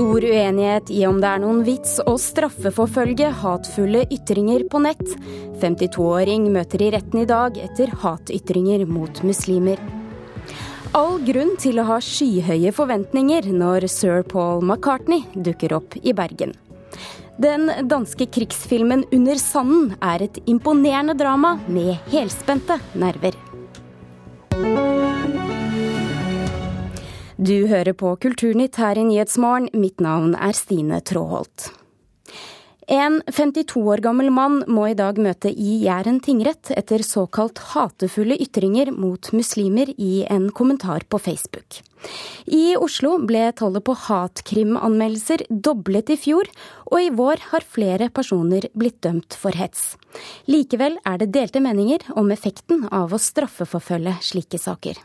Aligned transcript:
Stor 0.00 0.24
uenighet 0.24 0.90
i 0.90 1.02
om 1.04 1.18
det 1.20 1.28
er 1.28 1.40
noen 1.42 1.58
vits 1.60 1.98
å 2.08 2.14
straffeforfølge 2.16 3.26
hatefulle 3.42 4.06
ytringer 4.08 4.62
på 4.72 4.80
nett. 4.80 5.02
52-åring 5.60 6.46
møter 6.54 6.86
i 6.86 6.88
retten 6.94 7.20
i 7.20 7.26
dag 7.28 7.58
etter 7.60 7.92
hatytringer 8.00 8.86
mot 8.88 9.20
muslimer. 9.28 9.76
All 10.96 11.20
grunn 11.26 11.52
til 11.60 11.82
å 11.82 11.84
ha 11.90 11.98
skyhøye 12.00 12.72
forventninger 12.72 13.50
når 13.52 13.90
sir 13.92 14.24
Paul 14.24 14.64
McCartney 14.64 15.26
dukker 15.36 15.76
opp 15.82 15.98
i 16.00 16.16
Bergen. 16.16 16.56
Den 17.36 17.68
danske 17.92 18.24
krigsfilmen 18.24 19.04
'Under 19.12 19.36
sanden' 19.36 19.98
er 20.00 20.22
et 20.22 20.40
imponerende 20.46 21.12
drama 21.12 21.58
med 21.68 22.00
helspente 22.08 22.80
nerver. 22.96 23.36
Du 27.40 27.70
hører 27.70 27.94
på 27.96 28.10
Kulturnytt 28.20 28.76
her 28.76 28.98
i 29.00 29.02
Nyhetsmorgen. 29.08 29.70
Mitt 29.72 30.02
navn 30.04 30.34
er 30.36 30.52
Stine 30.52 30.98
Tråholt. 31.00 31.70
En 32.84 33.14
52 33.32 33.80
år 33.80 34.02
gammel 34.04 34.28
mann 34.28 34.58
må 34.68 34.90
i 34.90 34.96
dag 34.98 35.16
møte 35.16 35.48
i 35.48 35.78
Jæren 35.86 36.18
tingrett 36.20 36.68
etter 36.76 37.00
såkalt 37.06 37.62
hatefulle 37.70 38.36
ytringer 38.44 38.90
mot 38.92 39.30
muslimer 39.32 39.88
i 39.96 40.26
en 40.28 40.50
kommentar 40.52 41.06
på 41.08 41.20
Facebook. 41.22 41.78
I 42.44 42.76
Oslo 42.76 43.14
ble 43.24 43.46
tallet 43.56 43.86
på 43.88 43.94
hatkrimanmeldelser 44.02 45.46
doblet 45.48 46.12
i 46.12 46.18
fjor, 46.20 46.50
og 46.92 46.98
i 47.00 47.08
vår 47.08 47.46
har 47.54 47.64
flere 47.64 48.10
personer 48.12 48.68
blitt 48.74 49.00
dømt 49.06 49.38
for 49.40 49.56
hets. 49.56 49.94
Likevel 50.44 51.00
er 51.08 51.22
det 51.24 51.30
delte 51.38 51.64
meninger 51.64 52.04
om 52.20 52.28
effekten 52.36 52.84
av 52.92 53.16
å 53.16 53.22
straffeforfølge 53.30 54.18
slike 54.28 54.60
saker. 54.60 55.00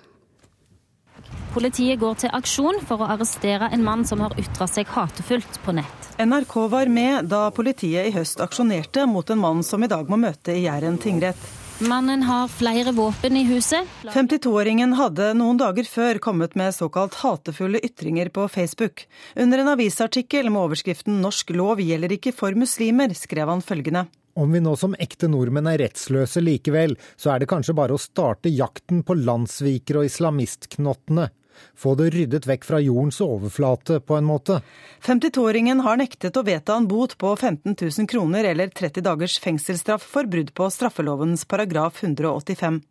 Politiet 1.55 2.01
går 2.01 2.17
til 2.19 2.33
aksjon 2.35 2.81
for 2.83 2.99
å 2.99 3.05
arrestere 3.13 3.69
en 3.71 3.83
mann 3.83 4.01
som 4.03 4.19
har 4.19 4.33
ytra 4.35 4.65
seg 4.67 4.89
hatefullt 4.91 5.61
på 5.63 5.71
nett. 5.77 6.07
NRK 6.19 6.55
var 6.67 6.89
med 6.91 7.29
da 7.31 7.45
politiet 7.55 8.09
i 8.09 8.11
høst 8.11 8.41
aksjonerte 8.43 9.05
mot 9.07 9.29
en 9.31 9.39
mann 9.39 9.61
som 9.63 9.83
i 9.83 9.87
dag 9.87 10.09
må 10.11 10.19
møte 10.19 10.51
i 10.51 10.65
Jæren 10.65 10.97
tingrett. 10.99 11.39
Mannen 11.87 12.25
har 12.27 12.51
flere 12.51 12.91
våpen 12.95 13.39
i 13.39 13.45
huset. 13.47 13.87
52-åringen 14.03 14.97
hadde 14.99 15.29
noen 15.39 15.59
dager 15.59 15.87
før 15.87 16.19
kommet 16.23 16.57
med 16.59 16.75
såkalt 16.75 17.15
hatefulle 17.21 17.79
ytringer 17.87 18.33
på 18.35 18.49
Facebook. 18.51 19.05
Under 19.39 19.63
en 19.63 19.71
avisartikkel 19.77 20.51
med 20.51 20.59
overskriften 20.61 21.21
'Norsk 21.23 21.55
lov 21.55 21.79
gjelder 21.79 22.17
ikke 22.19 22.35
for 22.35 22.51
muslimer', 22.51 23.15
skrev 23.15 23.47
han 23.47 23.63
følgende. 23.63 24.05
Om 24.35 24.51
vi 24.51 24.59
nå 24.59 24.75
som 24.75 24.95
ekte 24.99 25.31
nordmenn 25.31 25.71
er 25.71 25.79
rettsløse 25.79 26.43
likevel, 26.43 26.97
så 27.15 27.31
er 27.31 27.39
det 27.39 27.47
kanskje 27.47 27.75
bare 27.79 27.95
å 27.95 27.99
starte 27.99 28.51
jakten 28.51 29.03
på 29.07 29.15
landssvikere 29.15 30.03
og 30.03 30.11
islamistknottene. 30.11 31.29
Få 31.75 31.95
det 31.99 32.09
ryddet 32.13 32.47
vekk 32.47 32.67
fra 32.67 32.79
jordens 32.83 33.21
overflate, 33.23 33.99
på 33.99 34.17
en 34.17 34.27
måte. 34.27 34.61
52-åringen 35.05 35.81
har 35.85 35.99
nektet 35.99 36.37
å 36.37 36.43
vedta 36.45 36.77
en 36.79 36.87
bot 36.87 37.17
på 37.21 37.33
15 37.35 37.75
000 37.75 38.09
kroner 38.11 38.47
eller 38.51 38.71
30 38.73 39.05
dagers 39.05 39.39
fengselsstraff 39.43 40.05
for 40.15 40.29
brudd 40.29 40.53
på 40.57 40.69
straffelovens 40.73 41.45
paragraf 41.49 42.03
185. 42.03 42.81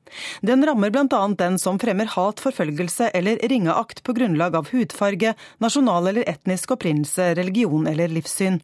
Den 0.42 0.66
rammer 0.66 0.92
bl.a. 0.94 1.22
den 1.38 1.58
som 1.58 1.80
fremmer 1.80 2.12
hat, 2.16 2.42
forfølgelse 2.44 3.10
eller 3.14 3.40
ringeakt 3.48 4.04
på 4.04 4.14
grunnlag 4.16 4.56
av 4.60 4.70
hudfarge, 4.72 5.34
nasjonal 5.64 6.12
eller 6.12 6.28
etnisk 6.30 6.76
opprinnelse, 6.76 7.32
religion 7.38 7.88
eller 7.90 8.12
livssyn. 8.12 8.60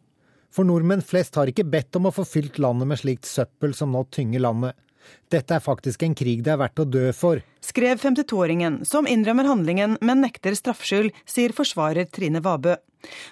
For 0.51 0.67
nordmenn 0.67 1.03
flest 1.05 1.37
har 1.39 1.47
ikke 1.47 1.67
bedt 1.67 1.95
om 1.95 2.09
å 2.09 2.15
få 2.15 2.25
fylt 2.27 2.59
landet 2.59 2.89
med 2.89 2.99
slikt 2.99 3.27
søppel 3.29 3.75
som 3.75 3.93
nå 3.95 4.03
tynger 4.11 4.43
landet. 4.43 4.75
Dette 5.31 5.57
er 5.57 5.63
faktisk 5.63 6.03
en 6.03 6.15
krig 6.17 6.43
det 6.45 6.53
er 6.53 6.61
verdt 6.61 6.81
å 6.83 6.87
dø 6.87 7.09
for. 7.15 7.41
Skrev 7.63 8.01
52-åringen, 8.01 8.81
som 8.87 9.09
innrømmer 9.09 9.49
handlingen, 9.49 9.97
men 10.01 10.23
nekter 10.25 10.57
straffskyld, 10.57 11.13
sier 11.29 11.53
forsvarer 11.55 12.09
Trine 12.11 12.41
Vabø. 12.43 12.77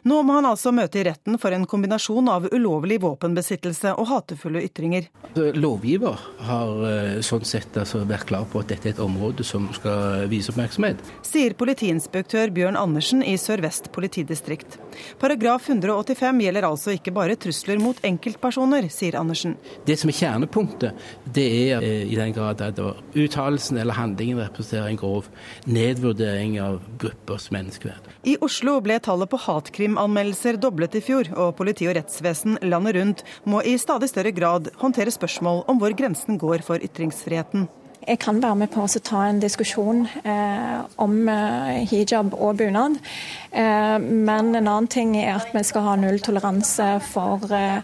Nå 0.07 0.21
må 0.25 0.37
han 0.37 0.47
altså 0.49 0.71
møte 0.75 1.01
i 1.01 1.05
retten 1.07 1.37
for 1.41 1.53
en 1.55 1.65
kombinasjon 1.69 2.29
av 2.31 2.47
ulovlig 2.53 2.99
våpenbesittelse 3.03 3.93
og 3.99 4.09
hatefulle 4.09 4.63
ytringer. 4.65 5.09
Altså, 5.29 5.49
lovgiver 5.59 6.19
har 6.47 6.83
eh, 6.89 7.19
sånn 7.25 7.45
sett 7.47 7.77
altså 7.79 8.03
vært 8.09 8.29
klar 8.31 8.47
på 8.49 8.63
at 8.63 8.71
dette 8.71 8.89
er 8.89 8.95
et 8.95 9.03
område 9.03 9.45
som 9.47 9.67
skal 9.75 10.27
vise 10.31 10.53
oppmerksomhet. 10.53 11.01
Sier 11.27 11.55
politiinspektør 11.59 12.53
Bjørn 12.55 12.79
Andersen 12.79 13.23
i 13.25 13.35
Sør-Vest 13.39 13.91
politidistrikt. 13.95 14.79
Paragraf 15.21 15.69
185 15.69 16.43
gjelder 16.45 16.67
altså 16.67 16.95
ikke 16.95 17.13
bare 17.15 17.37
trusler 17.39 17.81
mot 17.81 17.99
enkeltpersoner, 18.05 18.89
sier 18.93 19.19
Andersen. 19.19 19.55
Det 19.85 19.99
som 19.99 20.11
er 20.11 20.19
kjernepunktet, 20.19 21.07
det 21.25 21.47
er 21.69 21.85
eh, 21.85 22.05
i 22.09 22.17
den 22.19 22.33
grad 22.35 22.63
at 22.65 22.79
uttalelsen 22.79 23.79
eller 23.79 23.97
handlingen 23.97 24.41
representerer 24.41 24.89
en 24.89 24.99
grov 24.99 25.29
nedvurdering 25.69 26.57
av 26.63 26.79
gruppers 27.01 27.49
menneskeverd. 27.53 28.09
I 28.27 28.35
Oslo 28.43 28.79
ble 28.83 28.99
tallet 29.03 29.29
på 29.31 29.39
hat 29.45 29.58
hatkrimanmeldelser 29.59 30.59
doblet 30.61 30.97
i 30.97 31.03
fjor, 31.03 31.29
og 31.35 31.55
politi 31.59 31.87
og 31.89 31.97
rettsvesen 31.99 32.59
landet 32.65 32.97
rundt 32.99 33.25
må 33.45 33.63
i 33.63 33.77
stadig 33.81 34.09
større 34.11 34.33
grad 34.35 34.71
håndtere 34.81 35.13
spørsmål 35.13 35.65
om 35.69 35.81
hvor 35.81 35.95
grensen 35.95 36.39
går 36.41 36.65
for 36.65 36.81
ytringsfriheten. 36.83 37.67
Jeg 38.07 38.19
kan 38.23 38.39
være 38.41 38.55
med 38.61 38.71
på 38.71 38.85
å 38.85 39.01
ta 39.03 39.25
en 39.27 39.41
diskusjon 39.41 40.05
eh, 40.23 40.79
om 41.03 41.15
eh, 41.29 41.81
hijab 41.89 42.31
og 42.37 42.57
bunad. 42.61 42.95
Eh, 43.51 43.97
men 43.99 44.53
en 44.55 44.61
annen 44.63 44.87
ting 44.87 45.15
er 45.19 45.35
at 45.35 45.51
vi 45.53 45.63
skal 45.67 45.85
ha 45.85 45.95
null 45.99 46.21
toleranse 46.23 46.87
for 47.09 47.43
eh, 47.55 47.83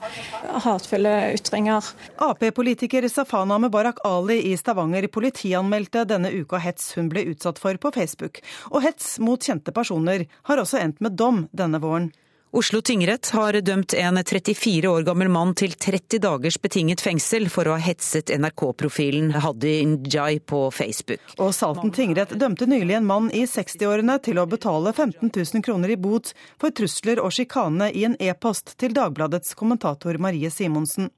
hatefulle 0.65 1.13
ytringer. 1.35 1.91
Ap-politiker 2.23 3.09
Safana 3.11 3.59
Mubarak 3.61 3.99
Ali 4.07 4.39
i 4.51 4.55
Stavanger 4.57 5.09
politianmeldte 5.11 6.07
denne 6.09 6.31
uka 6.31 6.63
hets 6.63 6.93
hun 6.95 7.11
ble 7.11 7.27
utsatt 7.33 7.59
for 7.61 7.77
på 7.77 7.91
Facebook. 7.95 8.41
Og 8.71 8.85
hets 8.87 9.17
mot 9.19 9.41
kjente 9.41 9.75
personer 9.75 10.29
har 10.47 10.63
også 10.63 10.79
endt 10.81 11.03
med 11.03 11.19
dom 11.19 11.45
denne 11.51 11.83
våren. 11.83 12.13
Oslo 12.55 12.81
tingrett 12.81 13.29
har 13.29 13.53
dømt 13.53 13.93
en 13.93 14.17
34 14.23 14.87
år 14.87 15.01
gammel 15.03 15.27
mann 15.27 15.49
til 15.59 15.73
30 15.75 16.21
dagers 16.23 16.55
betinget 16.63 17.01
fengsel 17.03 17.49
for 17.51 17.67
å 17.67 17.73
ha 17.75 17.83
hetset 17.83 18.31
NRK-profilen 18.31 19.33
Hadi 19.43 19.73
Njay 19.89 20.39
på 20.39 20.61
Facebook. 20.71 21.19
Og 21.35 21.51
Salten 21.57 21.91
tingrett 21.91 22.31
dømte 22.39 22.63
nylig 22.71 22.95
en 22.95 23.09
mann 23.09 23.27
i 23.35 23.43
60-årene 23.43 24.15
til 24.23 24.39
å 24.39 24.47
betale 24.47 24.93
15 24.95 25.33
000 25.35 25.65
kroner 25.67 25.91
i 25.91 25.99
bot 25.99 26.31
for 26.55 26.71
trusler 26.71 27.19
og 27.19 27.35
sjikane 27.35 27.89
i 27.91 28.05
en 28.07 28.15
e-post 28.23 28.77
til 28.79 28.95
Dagbladets 28.95 29.51
kommentator 29.59 30.15
Marie 30.15 30.47
Simonsen. 30.47 31.11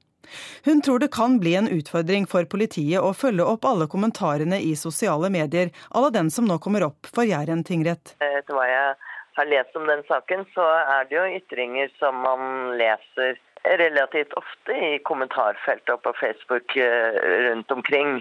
Hun 0.66 0.82
tror 0.82 0.98
det 0.98 1.12
kan 1.14 1.38
bli 1.38 1.54
en 1.54 1.70
utfordring 1.70 2.26
for 2.26 2.50
politiet 2.50 2.98
å 2.98 3.14
følge 3.14 3.46
opp 3.46 3.62
alle 3.70 3.86
kommentarene 3.86 4.58
i 4.58 4.74
sosiale 4.76 5.30
medier 5.30 5.70
à 5.94 6.02
la 6.02 6.10
den 6.10 6.34
som 6.34 6.50
nå 6.50 6.58
kommer 6.58 6.90
opp 6.90 7.06
for 7.14 7.30
Jæren 7.30 7.62
tingrett. 7.62 8.16
Etter 8.18 8.58
hva 8.58 8.66
jeg 8.66 9.07
har 9.38 9.50
lest 9.50 9.76
om 9.78 9.86
den 9.88 10.02
saken, 10.08 10.44
så 10.54 10.64
er 10.78 11.08
det 11.08 11.16
jo 11.18 11.26
ytringer 11.38 11.92
som 11.98 12.18
man 12.24 12.74
leser 12.80 13.38
relativt 13.78 14.32
ofte 14.38 14.74
i 14.74 14.98
kommentarfeltet 15.04 15.90
og 15.94 16.02
på 16.04 16.12
Facebook 16.20 16.76
eh, 16.78 17.18
rundt 17.48 17.70
omkring. 17.74 18.20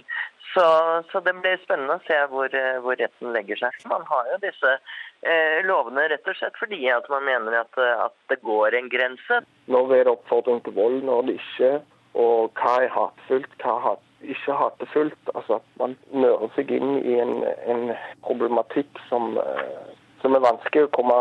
Så, 0.53 0.63
så, 1.11 1.21
det 1.25 1.35
blir 1.41 1.59
spennende 1.61 1.99
å 1.99 2.05
se 2.07 2.17
hvor, 2.31 2.53
eh, 2.55 2.79
hvor, 2.83 2.97
retten 2.99 3.35
legger 3.35 3.59
seg. 3.61 3.75
Man 3.91 4.05
har 4.09 4.31
jo 4.31 4.39
disse 4.45 4.73
eh, 4.73 5.59
lovene 5.67 6.07
rett 6.11 6.29
og 6.29 6.39
slett 6.39 6.57
fordi 6.59 6.81
at 6.93 7.09
man 7.13 7.27
mener 7.27 7.61
at, 7.61 7.83
at 8.07 8.17
det 8.31 8.41
går 8.47 8.77
en 8.77 8.89
grense. 8.91 9.43
Når 9.69 9.93
er 9.99 10.07
det 10.07 10.15
oppfordring 10.15 10.63
til 10.65 10.75
vold, 10.79 11.03
når 11.05 11.29
det 11.29 11.37
ikke 11.41 11.71
og 12.17 12.57
hva 12.57 12.73
er 12.81 12.89
hatefullt, 12.93 13.51
hva 13.61 13.75
er 13.91 14.31
ikke 14.33 14.57
hatefullt. 14.57 15.31
Altså 15.35 15.59
at 15.59 15.67
man 15.81 15.95
nører 16.09 16.49
seg 16.55 16.71
inn 16.73 16.97
i 17.03 17.17
en, 17.21 17.43
en 17.69 17.91
problematikk 18.25 19.01
som, 19.09 19.35
eh, 19.37 19.91
som 20.21 20.35
er 20.35 20.45
vanskelig 20.45 20.87
å 20.87 20.93
komme 20.97 21.17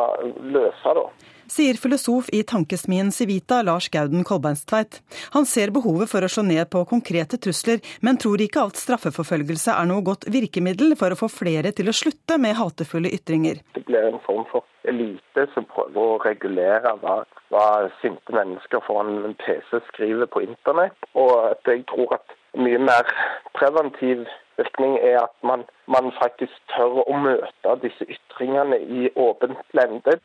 løse. 0.57 0.95
da. 1.01 1.09
Sier 1.47 1.79
filosof 1.79 2.27
i 2.35 2.41
tankesmien 2.43 3.13
Civita, 3.15 3.61
Lars 3.63 3.87
Gauden 3.95 4.25
Kolbeinstveit. 4.27 4.99
Han 5.35 5.47
ser 5.47 5.71
behovet 5.71 6.11
for 6.11 6.27
å 6.27 6.31
slå 6.31 6.43
ned 6.43 6.67
på 6.73 6.83
konkrete 6.91 7.39
trusler, 7.39 7.79
men 8.03 8.19
tror 8.19 8.43
ikke 8.43 8.65
alt 8.65 8.81
straffeforfølgelse 8.81 9.77
er 9.79 9.87
noe 9.87 10.03
godt 10.07 10.27
virkemiddel 10.35 10.97
for 10.99 11.15
å 11.15 11.19
få 11.21 11.31
flere 11.31 11.71
til 11.77 11.91
å 11.91 11.95
slutte 11.95 12.39
med 12.43 12.59
hatefulle 12.59 13.13
ytringer. 13.15 13.63
Det 13.79 13.85
blir 13.87 14.09
en 14.11 14.19
form 14.27 14.43
for 14.51 14.67
elite 14.91 15.47
som 15.55 15.69
prøver 15.71 16.17
å 16.17 16.19
regulere 16.25 16.97
hva, 17.03 17.21
hva 17.55 17.69
sinte 18.01 18.35
mennesker 18.35 18.83
foran 18.87 19.23
en 19.29 19.39
PC 19.39 19.85
skriver 19.93 20.27
på 20.27 20.43
internett. 20.49 20.99
Og 21.15 21.55
jeg 21.69 21.87
tror 21.93 22.19
at 22.19 22.35
mye 22.59 22.83
mer 22.83 23.07
preventiv 23.55 24.27
virkning 24.61 24.97
er 25.01 25.21
at 25.25 25.35
man, 25.47 25.65
man 25.91 26.13
faktisk 26.21 26.55
tør 26.75 27.03
å 27.05 27.19
møte 27.21 27.77
disse 27.85 28.09
ytringene 28.09 28.79
i 28.81 29.11
åpent 29.15 29.61
lende. 29.77 30.19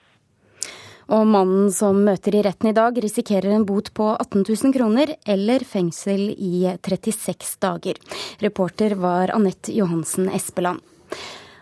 Og 1.11 1.25
mannen 1.27 1.71
som 1.75 1.97
møter 2.05 2.37
i 2.37 2.43
retten 2.45 2.69
i 2.69 2.75
dag, 2.77 2.95
risikerer 3.03 3.51
en 3.55 3.65
bot 3.67 3.89
på 3.97 4.13
18 4.13 4.45
000 4.45 4.75
kroner 4.75 5.15
eller 5.27 5.65
fengsel 5.67 6.29
i 6.31 6.69
36 6.77 7.57
dager. 7.63 7.99
Reporter 8.39 8.95
var 9.01 9.33
Anette 9.35 9.75
Johansen 9.75 10.31
Espeland. 10.31 10.79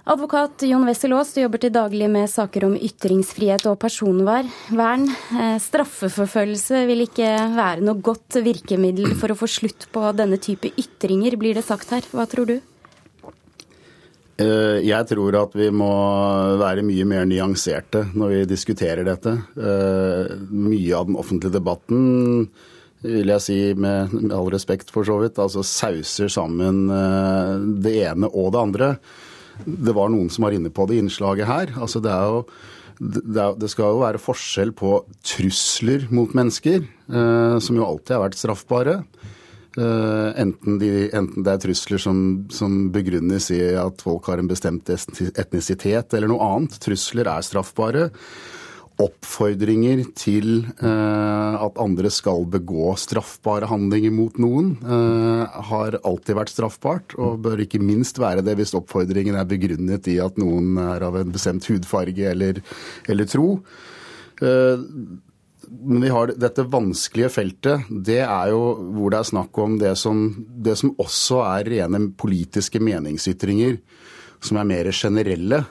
Advokat 0.08 0.64
Jon 0.64 0.86
Wessel 0.88 1.12
Aas, 1.14 1.34
du 1.36 1.42
jobber 1.42 1.60
til 1.60 1.74
daglig 1.76 2.08
med 2.12 2.30
saker 2.32 2.70
om 2.70 2.76
ytringsfrihet 2.80 3.66
og 3.68 3.76
personvern. 3.82 4.48
Eh, 5.36 5.58
straffeforfølgelse 5.60 6.86
vil 6.88 7.04
ikke 7.04 7.28
være 7.58 7.84
noe 7.84 8.00
godt 8.04 8.40
virkemiddel 8.46 9.12
for 9.20 9.34
å 9.34 9.38
få 9.38 9.50
slutt 9.52 9.90
på 9.92 10.06
denne 10.16 10.40
type 10.40 10.72
ytringer, 10.80 11.36
blir 11.42 11.60
det 11.60 11.66
sagt 11.68 11.92
her. 11.92 12.08
Hva 12.16 12.26
tror 12.32 12.48
du? 12.48 12.56
Eh, 14.40 14.80
jeg 14.88 15.12
tror 15.12 15.42
at 15.44 15.60
vi 15.60 15.68
må 15.68 15.92
være 16.64 16.88
mye 16.88 17.06
mer 17.06 17.28
nyanserte 17.28 18.08
når 18.16 18.36
vi 18.38 18.50
diskuterer 18.56 19.04
dette. 19.04 19.36
Eh, 19.60 20.36
mye 20.48 20.96
av 20.96 21.12
den 21.12 21.20
offentlige 21.20 21.60
debatten 21.60 22.48
vil 23.04 23.36
jeg 23.36 23.44
si 23.44 23.62
med, 23.76 24.16
all 24.32 24.48
respekt 24.52 24.92
for 24.96 25.08
så 25.08 25.20
vidt, 25.22 25.40
altså 25.40 25.62
sauser 25.64 26.32
sammen 26.32 26.88
det 27.80 28.00
ene 28.10 28.28
og 28.28 28.56
det 28.56 28.60
andre. 28.60 28.96
Det 29.66 29.96
var 29.96 30.12
noen 30.12 30.30
som 30.34 30.48
var 30.48 30.56
inne 30.56 30.72
på 30.74 30.86
det 30.90 31.00
innslaget 31.02 31.50
her. 31.50 31.74
Altså 31.80 32.02
det, 32.04 32.14
jo, 32.14 32.44
det, 33.00 33.72
skal 33.72 33.96
jo 33.96 34.04
være 34.04 34.22
forskjell 34.22 34.72
på 34.78 34.94
trusler 35.26 36.08
mot 36.14 36.32
mennesker, 36.38 36.86
som 37.10 37.80
jo 37.80 37.88
alltid 37.88 38.16
har 38.16 38.26
vært 38.28 38.40
straffbare. 38.40 38.96
Uh, 39.78 40.34
enten, 40.40 40.80
de, 40.82 40.88
enten, 41.14 41.44
det 41.46 41.52
er 41.54 41.60
trusler 41.62 42.02
som, 42.02 42.22
som, 42.52 42.88
begrunnes 42.92 43.52
i 43.54 43.60
at 43.78 44.02
folk 44.02 44.26
har 44.32 44.42
en 44.42 44.50
bestemt 44.50 44.90
etnisitet 44.90 46.16
eller 46.18 46.32
noe 46.32 46.48
annet. 46.56 46.80
Trusler 46.82 47.30
er 47.30 47.46
straffbare. 47.46 48.08
Oppfordringer 49.00 50.02
til 50.20 50.66
uh, 50.82 51.56
at 51.64 51.78
andre 51.80 52.10
skal 52.12 52.44
begå 52.52 52.92
straffbare 53.00 53.70
handlinger 53.72 54.12
mot 54.12 54.36
noen, 54.42 54.74
uh, 54.84 55.46
har 55.70 55.96
alltid 56.04 56.36
vært 56.36 56.52
straffbart, 56.52 57.16
og 57.16 57.40
bør 57.46 57.64
ikke 57.64 57.80
minst 57.80 58.20
være 58.20 58.44
det 58.44 58.58
hvis 58.60 58.76
oppfordringen 58.76 59.40
er 59.40 59.48
begrunnet 59.48 60.12
i 60.12 60.18
at 60.24 60.36
noen 60.42 60.76
er 60.84 61.08
av 61.08 61.16
en 61.22 61.32
bestemt 61.32 61.70
hudfarge 61.72 62.28
eller, 62.34 62.60
eller 63.08 63.30
tro. 63.30 63.48
Men 64.40 66.02
vi 66.02 66.10
har 66.10 66.32
dette 66.40 66.66
vanskelige 66.72 67.30
feltet, 67.34 67.90
det 67.90 68.22
er 68.24 68.52
jo 68.52 68.62
hvor 68.96 69.14
det 69.14 69.20
er 69.20 69.28
snakk 69.32 69.58
om 69.62 69.76
det 69.82 69.92
som, 70.02 70.22
det 70.50 70.76
som 70.80 70.96
også 71.00 71.44
er 71.46 71.70
rene 71.76 72.08
politiske 72.18 72.82
meningsytringer, 72.82 73.78
som 74.44 74.60
er 74.60 74.70
mer 74.70 74.90
generelle, 74.96 75.64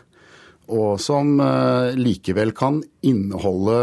og 0.69 1.01
som 1.03 1.39
eh, 1.41 1.97
likevel 1.99 2.53
kan 2.57 2.83
inneholde 3.07 3.81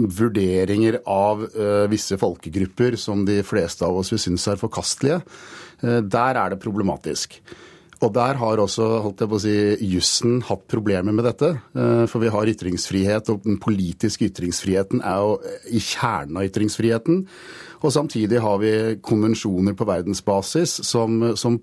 vurderinger 0.00 1.00
av 1.10 1.40
uh, 1.50 1.88
visse 1.90 2.14
folkegrupper 2.16 2.94
som 2.96 3.24
de 3.26 3.40
fleste 3.44 3.82
av 3.82 3.96
oss 3.98 4.12
vil 4.14 4.20
synes 4.22 4.44
er 4.48 4.60
forkastelige. 4.60 5.18
Uh, 5.82 5.98
der 6.06 6.38
er 6.38 6.52
det 6.52 6.60
problematisk. 6.62 7.40
Og 8.00 8.12
der 8.16 8.38
har 8.40 8.60
også 8.62 8.86
holdt 9.04 9.20
jeg 9.20 9.28
på 9.28 9.36
å 9.36 9.42
si, 9.42 9.56
jussen 9.92 10.38
hatt 10.48 10.62
problemer 10.72 11.12
med 11.12 11.26
dette. 11.28 11.50
Eh, 11.76 12.04
for 12.08 12.22
vi 12.22 12.30
har 12.32 12.48
ytringsfrihet, 12.48 13.28
og 13.28 13.44
den 13.44 13.58
politiske 13.60 14.30
ytringsfriheten 14.30 15.02
er 15.04 15.18
jo 15.20 15.34
i 15.68 15.82
kjernen 15.84 16.38
av 16.40 16.46
ytringsfriheten. 16.48 17.26
Og 17.80 17.92
samtidig 17.94 18.42
har 18.44 18.60
vi 18.60 18.72
konvensjoner 19.04 19.76
på 19.76 19.86
verdensbasis 19.88 20.80
som, 20.86 21.32
som 21.36 21.58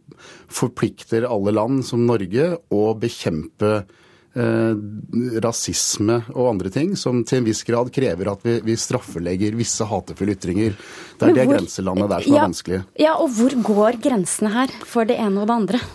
forplikter 0.49 1.27
alle 1.29 1.53
land, 1.53 1.83
som 1.85 2.05
Norge, 2.07 2.49
å 2.73 2.83
bekjempe 2.97 3.71
eh, 3.77 4.73
rasisme 5.45 6.21
og 6.33 6.49
andre 6.55 6.73
ting 6.73 6.95
som 6.97 7.21
til 7.27 7.41
en 7.41 7.49
viss 7.49 7.61
grad 7.67 7.93
krever 7.93 8.31
at 8.33 8.41
vi, 8.47 8.57
vi 8.65 8.77
straffelegger 8.79 9.59
visse 9.59 9.85
hatefulle 9.85 10.33
ytringer. 10.37 10.73
Det 10.73 11.29
er 11.29 11.29
hvor, 11.29 11.37
det 11.37 11.47
grenselandet 11.53 12.11
der 12.15 12.25
som 12.25 12.33
ja, 12.33 12.41
er 12.41 12.49
vanskelig. 12.49 12.81
Ja, 13.05 13.15
Og 13.21 13.31
hvor 13.37 13.57
går 13.71 14.01
grensene 14.09 14.53
her 14.57 14.75
for 14.89 15.09
det 15.09 15.21
ene 15.21 15.45
og 15.45 15.51
det 15.51 15.57
andre? 15.61 15.85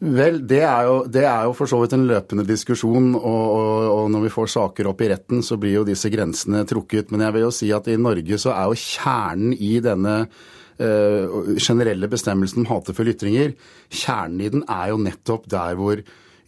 Vel, 0.00 0.38
det 0.48 0.62
er, 0.64 0.86
jo, 0.88 0.94
det 1.12 1.26
er, 1.26 1.42
jo, 1.44 1.52
for 1.52 1.68
så 1.68 1.76
vidt 1.82 1.92
en 1.92 2.06
løpende 2.08 2.46
diskusjon. 2.48 3.10
Og, 3.18 3.42
og, 3.52 3.88
og, 3.92 4.06
når 4.14 4.22
vi 4.24 4.32
får 4.32 4.54
saker 4.54 4.88
opp 4.88 5.02
i 5.04 5.10
retten, 5.12 5.42
så 5.44 5.58
blir 5.60 5.76
jo 5.76 5.84
disse 5.88 6.08
grensene 6.12 6.62
trukket. 6.68 7.12
Men 7.12 7.26
jeg 7.26 7.36
vil 7.36 7.44
jo 7.44 7.52
si 7.52 7.68
at 7.76 7.90
i 7.92 7.98
Norge 8.00 8.38
så 8.40 8.54
er 8.54 8.70
jo 8.70 8.80
kjernen 8.80 9.52
i 9.52 9.74
denne 9.84 10.14
uh, 10.24 11.52
generelle 11.60 12.08
bestemmelsen 12.08 12.64
om 12.64 12.70
hatefulle 12.72 13.12
ytringer, 13.12 13.52
kjernen 13.92 14.40
i 14.40 14.50
den 14.56 14.64
er 14.72 14.94
jo 14.94 15.04
nettopp 15.04 15.44
der 15.52 15.76
hvor 15.76 16.00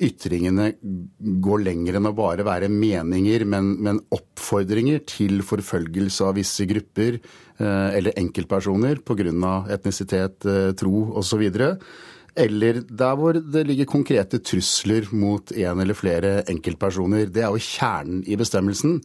ytringene 0.03 0.73
går 1.45 1.61
lenger 1.63 1.99
enn 1.99 2.09
å 2.09 2.15
bare 2.17 2.47
være 2.47 2.71
meninger, 2.73 3.45
men, 3.47 3.75
men 3.85 4.01
oppfordringer 4.17 5.05
til 5.07 5.45
forfølgelse 5.47 6.25
av 6.27 6.41
visse 6.41 6.67
grupper 6.73 7.21
uh, 7.21 7.93
eller 7.93 8.17
enkeltpersoner 8.17 9.05
pga. 9.05 9.53
etnisitet, 9.77 10.41
uh, 10.49 10.73
tro 10.73 11.05
osv 11.21 11.45
eller 12.37 12.81
der 12.89 13.17
hvor 13.19 13.37
det 13.37 13.67
ligger 13.69 13.89
konkrete 13.89 14.39
trusler 14.39 15.09
mot 15.13 15.53
en 15.53 15.83
eller 15.83 15.97
flere 15.97 16.43
enkeltpersoner. 16.51 17.29
Det 17.29 17.45
er 17.45 17.53
jo 17.53 17.61
kjernen 17.61 18.23
i 18.27 18.39
bestemmelsen. 18.41 19.01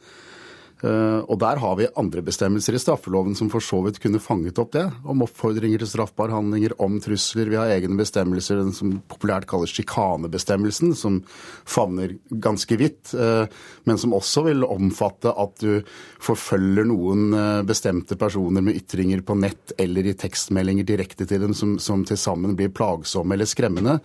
Eh, 0.86 1.22
og 1.26 1.40
der 1.42 1.58
har 1.58 1.78
vi 1.80 1.88
andre 1.98 2.22
bestemmelser 2.22 2.76
i 2.78 2.82
straffeloven 2.82 3.34
som 3.38 3.50
for 3.50 3.64
så 3.64 3.80
vidt 3.86 3.98
kunne 4.04 4.22
fanget 4.22 4.60
opp 4.62 4.76
det. 4.76 4.86
Om 5.10 5.24
oppfordringer 5.26 5.82
til 5.82 5.90
straffbare 5.90 6.36
handlinger, 6.36 6.76
om 6.84 7.00
trusler. 7.02 7.50
Vi 7.50 7.58
har 7.58 7.72
egne 7.74 7.98
bestemmelser 7.98 8.62
den 8.62 8.74
som 8.78 9.00
populært 9.10 9.48
kalles 9.50 9.74
sjikanebestemmelsen, 9.74 10.94
som 10.98 11.24
favner 11.66 12.14
ganske 12.30 12.78
vidt. 12.78 13.16
Eh, 13.18 13.50
men 13.90 14.02
som 14.02 14.14
også 14.18 14.46
vil 14.50 14.68
omfatte 14.68 15.34
at 15.34 15.58
du 15.64 15.82
forfølger 16.24 16.86
noen 16.92 17.34
eh, 17.34 17.66
bestemte 17.68 18.20
personer 18.20 18.66
med 18.66 18.78
ytringer 18.78 19.26
på 19.26 19.38
nett 19.40 19.74
eller 19.82 20.06
i 20.06 20.16
tekstmeldinger 20.18 20.86
direkte 20.88 21.26
til 21.26 21.42
dem 21.48 21.58
som, 21.58 21.78
som 21.82 22.06
til 22.06 22.22
sammen 22.22 22.54
blir 22.58 22.74
plagsomme 22.74 23.34
eller 23.34 23.50
skremmende. 23.50 23.98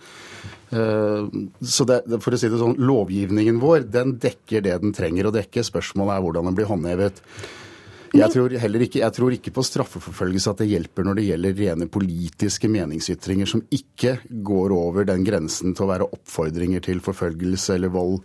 Eh, 0.73 1.25
så 1.61 1.85
det, 1.85 2.01
for 2.23 2.33
å 2.33 2.39
si 2.39 2.49
det 2.49 2.61
sånn, 2.61 2.77
Lovgivningen 2.81 3.59
vår 3.61 3.85
den 3.93 4.15
dekker 4.21 4.63
det 4.65 4.79
den 4.81 4.95
trenger 4.95 5.29
å 5.29 5.35
dekke. 5.35 5.65
Spørsmålet 5.65 6.17
er 6.17 6.25
hvordan 6.25 6.49
den 6.49 6.57
blir 6.57 6.71
håndhevet. 6.71 7.21
Jeg 8.13 8.29
tror, 8.29 8.53
ikke, 8.53 8.99
jeg 8.99 9.13
tror 9.15 9.33
ikke 9.33 9.51
på 9.55 9.63
straffeforfølgelse 9.65 10.51
at 10.51 10.59
det 10.61 10.67
hjelper 10.69 11.05
når 11.07 11.17
det 11.17 11.23
gjelder 11.31 11.55
rene 11.57 11.87
politiske 11.89 12.69
meningsytringer 12.69 13.49
som 13.49 13.63
ikke 13.73 14.19
går 14.45 14.75
over 14.75 15.07
den 15.09 15.25
grensen 15.25 15.73
til 15.73 15.87
å 15.87 15.89
være 15.89 16.09
oppfordringer 16.13 16.83
til 16.85 17.01
forfølgelse 17.01 17.79
eller 17.79 17.89
vold 17.95 18.19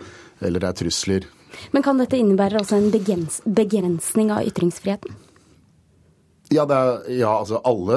eller 0.44 0.60
det 0.60 0.68
er 0.68 0.78
trusler. 0.82 1.30
Men 1.72 1.86
kan 1.86 1.96
dette 1.96 2.20
innebære 2.20 2.60
altså 2.60 2.76
en 2.76 2.92
begrensning 2.92 4.34
av 4.34 4.44
ytringsfriheten? 4.50 5.16
Ja, 6.48 6.64
er, 6.64 7.02
ja, 7.12 7.28
altså 7.28 7.58
alle, 7.68 7.96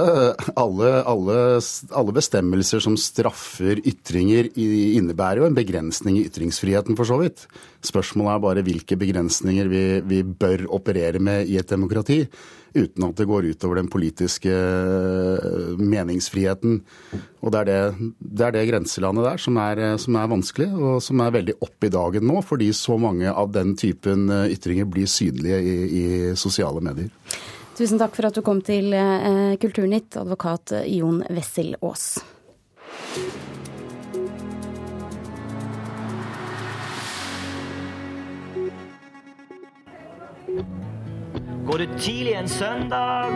alle, 0.59 0.89
alle, 1.07 1.35
alle, 1.95 2.15
bestemmelser 2.15 2.81
som 2.83 2.97
straffer 2.99 3.79
ytringer, 3.79 4.49
innebærer 4.59 5.39
jo 5.39 5.47
en 5.47 5.55
begrensning 5.55 6.17
i 6.19 6.25
ytringsfriheten, 6.27 6.97
for 6.99 7.07
så 7.07 7.21
vidt. 7.21 7.45
Spørsmålet 7.87 8.33
er 8.33 8.41
bare 8.43 8.63
hvilke 8.67 8.97
begrensninger 8.99 9.69
vi, 9.71 9.83
vi 10.03 10.19
bør 10.25 10.65
operere 10.75 11.21
med 11.23 11.47
i 11.47 11.55
et 11.61 11.71
demokrati. 11.71 12.25
Uten 12.75 13.03
at 13.03 13.19
det 13.19 13.27
går 13.27 13.47
utover 13.51 13.79
den 13.79 13.89
politiske 13.91 14.51
eh, 14.51 15.79
meningsfriheten. 15.79 16.77
Og 17.43 17.55
det 17.55 17.63
er 17.63 17.69
det, 17.71 18.11
det, 18.19 18.45
er 18.47 18.55
det 18.55 18.65
grenselandet 18.67 19.27
der 19.27 19.41
som 19.43 19.61
er, 19.63 19.81
som 19.99 20.19
er, 20.19 20.29
vanskelig, 20.31 20.69
og 20.75 20.99
som 21.03 21.23
er 21.23 21.33
veldig 21.39 21.57
opp 21.63 21.87
i 21.87 21.91
dagen 21.91 22.27
nå, 22.27 22.43
fordi 22.47 22.71
så 22.75 22.99
mange 22.99 23.31
av 23.31 23.55
den 23.55 23.77
typen 23.79 24.27
eh, 24.27 24.51
ytringer 24.57 24.91
blir 24.91 25.07
synlige 25.07 25.63
i, 25.63 25.75
i 25.87 26.05
sosiale 26.39 26.83
medier. 26.83 27.11
Tusen 27.81 27.97
takk 27.97 28.13
for 28.13 28.27
at 28.27 28.35
du 28.37 28.43
kom 28.45 28.59
til 28.61 28.93
eh, 28.93 29.55
Kulturnytt, 29.57 30.13
advokat 30.21 30.69
Jon 30.85 31.23
Wessel 31.33 31.73
Aas. 31.81 32.21
Går 41.71 41.81
du 41.81 41.97
tidlig 41.97 42.37
en 42.37 42.53
søndag 42.53 43.33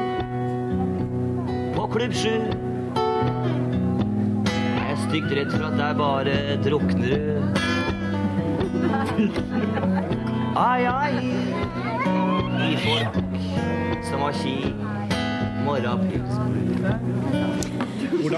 på 1.73 1.89
Klubb 1.97 2.13
7? 2.13 2.29
Jeg 4.61 4.93
er 4.93 5.03
stygt 5.07 5.37
redd 5.39 5.57
for 5.57 5.71
at 5.71 5.81
der 5.81 5.97
bare 5.97 6.37
drukner. 6.61 7.41
Ai, 10.53 10.85
ai, 10.85 11.13
i 12.69 12.75
folk 12.85 13.24
som 14.05 14.21
har 14.21 14.33
ski, 14.37 14.73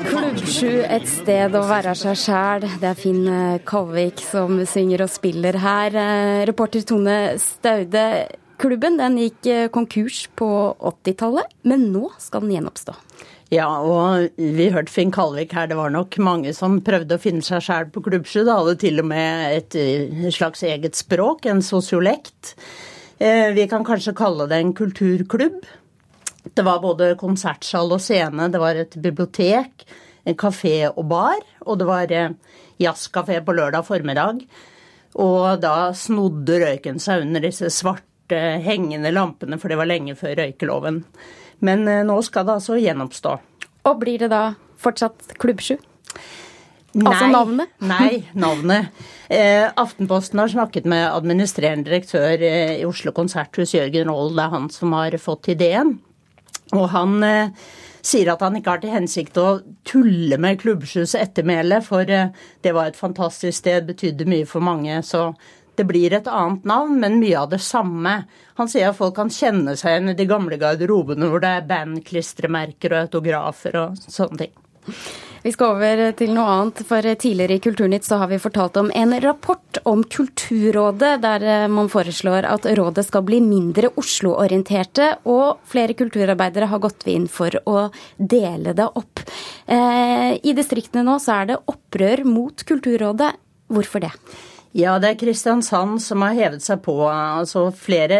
Klubb 0.08 0.40
7, 0.40 0.68
et 0.88 1.08
sted 1.10 1.56
å 1.56 1.64
være 1.68 1.94
seg 1.98 2.20
sjæl. 2.20 2.66
Det 2.80 2.88
er 2.88 2.98
Finn 3.00 3.28
eh, 3.28 3.60
Kalvik 3.68 4.24
som 4.24 4.62
synger 4.68 5.04
og 5.06 5.12
spiller 5.12 5.60
her. 5.60 5.96
Eh, 5.96 6.46
reporter 6.48 6.86
Tone 6.88 7.18
Staude, 7.42 8.06
klubben 8.62 9.00
den 9.00 9.20
gikk 9.20 9.52
eh, 9.52 9.68
konkurs 9.74 10.26
på 10.40 10.50
80-tallet, 10.80 11.52
men 11.68 11.90
nå 11.92 12.10
skal 12.22 12.46
den 12.46 12.58
gjenoppstå. 12.58 12.96
Ja, 13.52 13.68
og 13.80 14.40
vi 14.40 14.68
hørte 14.72 14.92
Finn 14.92 15.12
Kalvik 15.16 15.56
her. 15.56 15.68
Det 15.72 15.80
var 15.80 15.92
nok 15.92 16.20
mange 16.24 16.56
som 16.56 16.80
prøvde 16.84 17.20
å 17.20 17.24
finne 17.24 17.44
seg 17.44 17.64
sjæl 17.68 17.92
på 17.92 18.04
Klubb 18.08 18.28
7. 18.28 18.42
Det 18.42 18.60
hadde 18.60 18.80
til 18.84 19.04
og 19.04 19.10
med 19.12 19.58
et 19.62 20.36
slags 20.36 20.64
eget 20.68 21.00
språk, 21.00 21.48
en 21.48 21.64
sosiolekt. 21.64 22.56
Eh, 23.18 23.52
vi 23.54 23.68
kan 23.68 23.86
kanskje 23.86 24.14
kalle 24.14 24.46
det 24.48 24.56
en 24.62 24.74
kulturklubb. 24.74 25.66
Det 26.54 26.64
var 26.64 26.80
både 26.80 27.16
konsertsal 27.18 27.92
og 27.92 28.02
scene, 28.02 28.50
det 28.54 28.62
var 28.62 28.78
et 28.78 28.94
bibliotek, 29.02 29.88
en 30.24 30.38
kafé 30.38 30.88
og 30.92 31.06
bar, 31.10 31.42
og 31.66 31.80
det 31.80 31.88
var 31.90 32.14
eh, 32.14 32.36
jazzkafé 32.80 33.40
på 33.42 33.56
lørdag 33.58 33.88
formiddag. 33.88 34.46
Og 35.18 35.58
da 35.64 35.92
snodde 35.98 36.60
røyken 36.62 37.02
seg 37.02 37.26
under 37.26 37.42
disse 37.42 37.72
svarte 37.74 38.38
hengende 38.62 39.12
lampene, 39.12 39.58
for 39.58 39.74
det 39.74 39.80
var 39.82 39.90
lenge 39.90 40.16
før 40.20 40.38
røykeloven. 40.38 41.02
Men 41.66 41.88
eh, 41.90 42.06
nå 42.06 42.22
skal 42.22 42.46
det 42.46 42.60
altså 42.60 42.78
gjenoppstå. 42.78 43.38
Og 43.90 44.02
blir 44.04 44.22
det 44.22 44.30
da 44.36 44.52
fortsatt 44.78 45.34
Klubb 45.42 45.66
7? 45.66 45.74
Nei, 46.98 47.12
altså 47.14 47.28
navnet? 47.30 47.74
Nei, 47.86 48.12
navnet. 48.34 49.02
Eh, 49.30 49.68
Aftenposten 49.78 50.42
har 50.42 50.50
snakket 50.50 50.88
med 50.90 51.06
administrerende 51.12 51.92
direktør 51.92 52.42
eh, 52.42 52.78
i 52.80 52.86
Oslo 52.88 53.14
konserthus, 53.14 53.76
Jørgen 53.76 54.10
Roll. 54.10 54.34
Det 54.34 54.46
er 54.48 54.56
han 54.56 54.70
som 54.74 54.96
har 54.98 55.18
fått 55.22 55.52
ideen. 55.54 55.98
Og 56.76 56.88
han 56.96 57.22
eh, 57.24 57.68
sier 58.02 58.32
at 58.34 58.42
han 58.42 58.58
ikke 58.58 58.74
har 58.74 58.82
til 58.84 58.96
hensikt 58.96 59.38
å 59.42 59.60
tulle 59.88 60.40
med 60.42 60.60
Klubbsjus 60.64 61.14
ettermæle, 61.20 61.84
for 61.86 62.10
eh, 62.10 62.34
det 62.66 62.74
var 62.76 62.90
et 62.90 63.00
fantastisk 63.00 63.60
sted, 63.62 63.86
betydde 63.92 64.28
mye 64.30 64.50
for 64.50 64.66
mange. 64.66 64.98
Så 65.06 65.30
det 65.78 65.86
blir 65.86 66.16
et 66.18 66.28
annet 66.32 66.66
navn, 66.66 66.98
men 67.04 67.20
mye 67.22 67.38
av 67.38 67.52
det 67.54 67.62
samme. 67.62 68.18
Han 68.58 68.72
sier 68.72 68.90
at 68.90 68.98
folk 68.98 69.14
kan 69.20 69.30
kjenne 69.30 69.78
seg 69.78 69.94
igjen 69.94 70.16
i 70.16 70.18
de 70.18 70.26
gamle 70.30 70.58
garderobene 70.58 71.30
hvor 71.30 71.44
det 71.44 71.54
er 71.60 71.70
bandklistremerker 71.70 72.96
og 72.96 73.04
autografer 73.06 73.82
og 73.84 74.02
sånne 74.02 74.48
ting. 74.48 74.56
Vi 75.48 75.54
skal 75.56 75.78
over 75.78 76.00
til 76.20 76.34
noe 76.36 76.46
annet, 76.52 76.82
for 76.84 77.06
tidligere 77.08 77.56
i 77.56 77.62
Kulturnytt 77.64 78.04
så 78.04 78.18
har 78.20 78.28
vi 78.28 78.40
fortalt 78.44 78.76
om 78.82 78.90
en 78.92 79.14
rapport 79.24 79.78
om 79.88 80.02
Kulturrådet, 80.04 81.22
der 81.24 81.46
eh, 81.48 81.68
man 81.72 81.88
foreslår 81.88 82.44
at 82.50 82.68
rådet 82.76 83.06
skal 83.08 83.24
bli 83.24 83.40
mindre 83.40 83.94
Oslo-orienterte, 83.96 85.08
og 85.32 85.62
flere 85.72 85.96
kulturarbeidere 85.96 86.68
har 86.68 86.82
gått 86.84 87.08
inn 87.08 87.30
for 87.32 87.56
å 87.64 87.86
dele 88.20 88.76
det 88.76 88.90
opp. 89.00 89.24
Eh, 89.72 90.36
I 90.36 90.56
distriktene 90.58 91.06
nå 91.08 91.16
så 91.24 91.38
er 91.38 91.54
det 91.54 91.62
opprør 91.64 92.26
mot 92.28 92.68
Kulturrådet. 92.68 93.32
Hvorfor 93.72 94.04
det? 94.04 94.12
Ja, 94.76 94.98
det 95.00 95.14
er 95.14 95.22
Kristiansand 95.22 96.04
som 96.04 96.28
har 96.28 96.36
hevet 96.36 96.66
seg 96.66 96.84
på. 96.84 97.00
Altså, 97.08 97.70
flere 97.72 98.20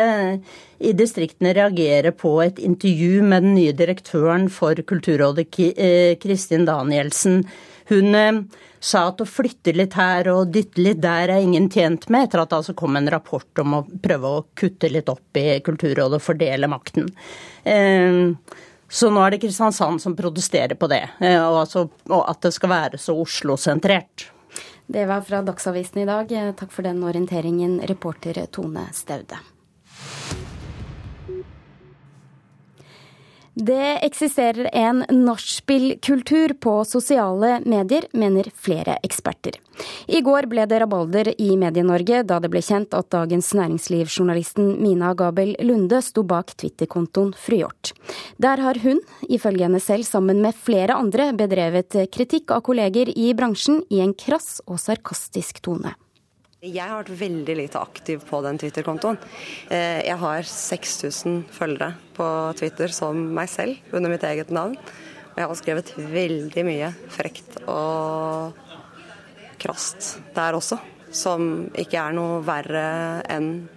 i 0.80 0.94
distriktene 0.94 1.54
reagerer 1.58 2.14
på 2.14 2.36
et 2.44 2.60
intervju 2.60 3.24
med 3.26 3.44
den 3.44 3.56
nye 3.58 3.74
direktøren 3.74 4.48
for 4.54 4.76
Kulturrådet, 4.76 5.48
eh, 5.74 6.16
Kristin 6.22 6.66
Danielsen. 6.66 7.44
Hun 7.90 8.16
eh, 8.16 8.42
sa 8.80 9.08
at 9.10 9.24
å 9.24 9.28
flytte 9.28 9.74
litt 9.74 9.98
her 9.98 10.30
og 10.34 10.54
dytte 10.54 10.84
litt 10.84 11.02
der 11.02 11.34
er 11.34 11.42
ingen 11.42 11.70
tjent 11.74 12.10
med, 12.14 12.28
etter 12.28 12.44
at 12.44 12.52
det 12.52 12.60
altså 12.60 12.78
kom 12.78 12.96
en 13.00 13.10
rapport 13.10 13.64
om 13.64 13.80
å 13.80 13.84
prøve 14.04 14.34
å 14.38 14.46
kutte 14.58 14.92
litt 14.94 15.10
opp 15.10 15.42
i 15.42 15.60
Kulturrådet 15.66 16.22
og 16.22 16.26
fordele 16.28 16.70
makten. 16.70 17.10
Eh, 17.64 18.36
så 18.88 19.12
nå 19.12 19.26
er 19.26 19.34
det 19.34 19.42
Kristiansand 19.44 20.00
som 20.00 20.16
protesterer 20.16 20.78
på 20.80 20.88
det, 20.88 21.04
altså, 21.20 21.90
og 22.08 22.22
at 22.24 22.46
det 22.46 22.54
skal 22.56 22.72
være 22.72 23.02
så 23.02 23.18
Oslo-sentrert. 23.20 24.30
Det 24.88 25.04
var 25.10 25.26
fra 25.28 25.42
Dagsavisen 25.44 26.06
i 26.06 26.08
dag. 26.08 26.32
Takk 26.56 26.72
for 26.72 26.88
den 26.88 27.04
orienteringen, 27.04 27.82
reporter 27.90 28.40
Tone 28.48 28.88
Staude. 28.96 29.57
Det 33.60 34.06
eksisterer 34.06 34.70
en 34.74 35.00
nachspielkultur 35.10 36.54
på 36.62 36.86
sosiale 36.86 37.56
medier, 37.66 38.06
mener 38.14 38.46
flere 38.54 39.00
eksperter. 39.02 39.58
I 40.06 40.22
går 40.22 40.46
ble 40.52 40.68
det 40.70 40.84
rabalder 40.84 41.32
i 41.42 41.56
Medie-Norge 41.58 42.22
da 42.30 42.38
det 42.38 42.52
ble 42.54 42.62
kjent 42.62 42.94
at 42.94 43.10
Dagens 43.10 43.50
Næringsliv-journalisten 43.58 44.76
Mina 44.78 45.16
Gabel 45.18 45.56
Lunde 45.66 46.04
sto 46.06 46.22
bak 46.22 46.54
Twitter-kontoen 46.54 47.34
Fryhjort. 47.34 47.96
Der 48.38 48.62
har 48.62 48.78
hun, 48.86 49.02
ifølge 49.26 49.66
henne 49.66 49.82
selv 49.82 50.06
sammen 50.06 50.44
med 50.46 50.54
flere 50.54 50.94
andre, 50.94 51.32
bedrevet 51.34 52.04
kritikk 52.14 52.54
av 52.54 52.62
kolleger 52.70 53.10
i 53.10 53.32
bransjen 53.34 53.82
i 53.90 54.06
en 54.06 54.14
krass 54.14 54.60
og 54.68 54.78
sarkastisk 54.86 55.66
tone. 55.66 55.98
Jeg 56.58 56.90
har 56.90 57.04
vært 57.04 57.20
veldig 57.20 57.54
lite 57.54 57.78
aktiv 57.78 58.24
på 58.26 58.40
den 58.42 58.58
Twitter-kontoen. 58.58 59.20
Eh, 59.70 60.02
jeg 60.08 60.18
har 60.18 60.48
6000 60.50 61.44
følgere 61.54 61.92
på 62.18 62.26
Twitter 62.58 62.90
som 62.90 63.20
meg 63.38 63.52
selv, 63.54 63.78
under 63.94 64.10
mitt 64.10 64.26
eget 64.26 64.50
navn. 64.50 64.74
Og 64.74 65.38
jeg 65.38 65.46
har 65.52 65.60
skrevet 65.60 65.92
veldig 66.16 66.64
mye 66.66 66.90
frekt 67.14 67.60
og 67.70 68.58
krast 69.62 70.16
der 70.34 70.58
også. 70.58 70.80
Som 71.14 71.68
ikke 71.78 72.02
er 72.02 72.18
noe 72.18 72.42
verre 72.46 72.88
enn 73.30 73.68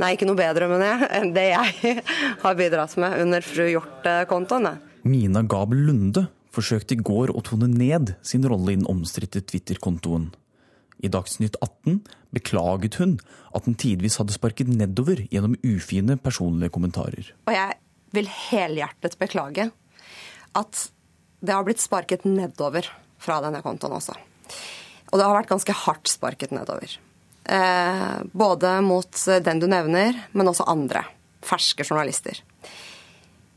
Nei, 0.00 0.14
ikke 0.16 0.24
noe 0.24 0.38
bedre, 0.38 0.64
mener 0.64 0.86
jeg, 0.88 1.08
enn 1.18 1.32
det 1.36 1.46
jeg 1.50 2.04
har 2.42 2.54
bidratt 2.56 2.94
med 2.98 3.18
under 3.20 3.44
Fru 3.44 3.66
Hjort-kontoen. 3.68 4.70
Mina 5.04 5.44
Gabel 5.44 5.84
Lunde 5.90 6.24
forsøkte 6.56 6.96
i 6.96 7.02
går 7.04 7.30
å 7.36 7.42
tone 7.44 7.68
ned 7.68 8.16
sin 8.24 8.46
rolle 8.48 8.72
i 8.72 8.78
den 8.80 8.88
omstridte 8.88 9.44
Twitter-kontoen. 9.44 10.30
I 11.00 11.10
Dagsnytt 11.12 11.56
18 11.60 12.00
beklaget 12.36 12.98
hun 13.00 13.18
at 13.56 13.66
den 13.66 13.76
tidvis 13.80 14.18
hadde 14.20 14.34
sparket 14.36 14.70
nedover 14.70 15.22
gjennom 15.32 15.56
ufine 15.64 16.16
personlige 16.20 16.72
kommentarer. 16.74 17.32
Og 17.48 17.54
jeg 17.56 17.78
vil 18.16 18.28
helhjertet 18.28 19.16
beklage 19.20 19.70
at 20.58 20.82
det 21.40 21.54
har 21.54 21.64
blitt 21.64 21.82
sparket 21.82 22.26
nedover 22.28 22.88
fra 23.20 23.38
denne 23.44 23.62
kontoen 23.64 23.96
også. 23.96 24.16
Og 25.10 25.18
det 25.18 25.26
har 25.26 25.36
vært 25.36 25.50
ganske 25.50 25.76
hardt 25.86 26.10
sparket 26.10 26.52
nedover. 26.54 26.92
Eh, 27.50 28.16
både 28.32 28.76
mot 28.84 29.24
den 29.44 29.62
du 29.62 29.66
nevner, 29.70 30.18
men 30.36 30.50
også 30.50 30.68
andre. 30.70 31.04
Ferske 31.44 31.86
journalister. 31.86 32.42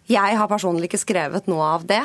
Jeg 0.10 0.40
har 0.40 0.50
personlig 0.52 0.90
ikke 0.90 1.02
skrevet 1.04 1.48
noe 1.52 1.68
av 1.76 1.86
det. 1.88 2.02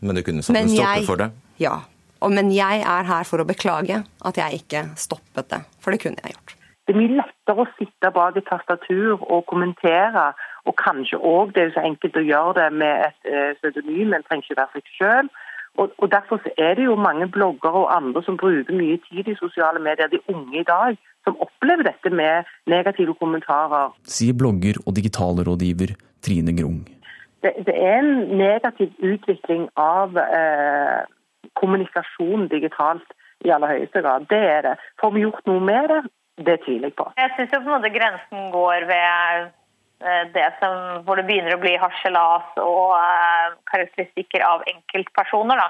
Men 0.00 0.18
du 0.18 0.24
kunne 0.26 0.44
satt 0.44 0.58
en 0.58 0.70
stopper 0.70 1.06
for 1.08 1.20
det? 1.20 1.30
Ja. 1.62 1.80
Men 2.28 2.52
jeg 2.52 2.82
er 2.84 3.06
her 3.08 3.24
for 3.24 3.40
å 3.40 3.48
beklage 3.48 4.02
at 4.04 4.40
jeg 4.40 4.60
ikke 4.60 4.88
stoppet 5.00 5.48
det, 5.52 5.62
for 5.80 5.94
det 5.94 6.02
kunne 6.02 6.20
jeg 6.24 6.36
gjort. 6.36 6.56
Det 6.86 6.96
er 6.96 6.98
mye 6.98 7.20
lettere 7.20 7.62
å 7.62 7.70
sitte 7.78 8.10
bak 8.10 8.36
et 8.36 8.48
tastatur 8.50 9.20
og 9.20 9.44
kommentere, 9.46 10.32
og 10.66 10.74
kanskje 10.80 11.20
òg 11.22 11.54
det 11.54 11.62
er 11.62 11.76
så 11.76 11.84
enkelt 11.86 12.18
å 12.18 12.24
gjøre 12.26 12.56
det 12.58 12.66
med 12.82 13.04
et 13.06 13.30
eh, 13.30 13.52
pseudonym, 13.60 14.12
en 14.12 14.26
trenger 14.26 14.48
ikke 14.48 14.58
være 14.58 14.74
seg 14.74 14.90
sjøl. 14.96 15.30
Og, 15.78 15.92
og, 16.02 16.08
Derfor 16.10 16.42
er 16.58 16.74
det 16.74 16.88
jo 16.88 16.96
mange 16.98 17.28
bloggere 17.30 17.84
og 17.84 17.92
andre 17.94 18.24
som 18.26 18.36
bruker 18.40 18.74
mye 18.74 18.98
tid 19.06 19.30
i 19.30 19.38
sosiale 19.38 19.78
medier, 19.78 20.10
de 20.10 20.18
unge 20.34 20.58
i 20.60 20.66
dag, 20.66 20.98
som 21.24 21.38
opplever 21.44 21.86
dette 21.86 22.10
med 22.10 22.48
negative 22.66 23.14
kommentarer. 23.20 23.94
Sier 24.08 24.34
blogger 24.34 24.80
og 24.82 24.96
digitalrådgiver 24.98 25.94
Trine 26.26 26.56
Grung. 26.58 26.82
Det, 27.44 27.54
det 27.68 27.76
er 27.76 28.02
en 28.02 28.36
negativ 28.36 28.90
utvikling 28.98 29.68
av 29.78 30.18
eh, 30.20 31.06
kommunikasjon 31.60 32.48
digitalt 32.52 33.14
i 33.44 33.52
aller 33.54 33.74
høyeste 33.74 34.02
grad. 34.04 34.26
Det 34.32 34.40
er 34.54 34.66
det. 34.68 34.74
Får 35.00 35.14
vi 35.14 35.24
gjort 35.24 35.46
noe 35.48 35.62
med 35.64 35.88
det? 35.92 36.00
Det 36.40 36.56
tviler 36.64 36.88
jeg 36.88 36.96
på. 36.96 37.08
Jeg 37.20 37.32
syns 37.36 37.52
på 37.52 37.60
en 37.60 37.72
måte 37.74 37.92
grensen 37.92 38.50
går 38.54 38.86
ved 38.88 39.46
eh, 40.04 40.24
det 40.34 40.48
som, 40.60 41.02
hvor 41.04 41.20
det 41.20 41.26
begynner 41.28 41.56
å 41.56 41.62
bli 41.62 41.74
harselas 41.80 42.60
og 42.62 42.96
uh, 42.96 43.56
karakteristikker 43.72 44.44
av 44.46 44.64
enkeltpersoner. 44.72 45.60
da. 45.60 45.68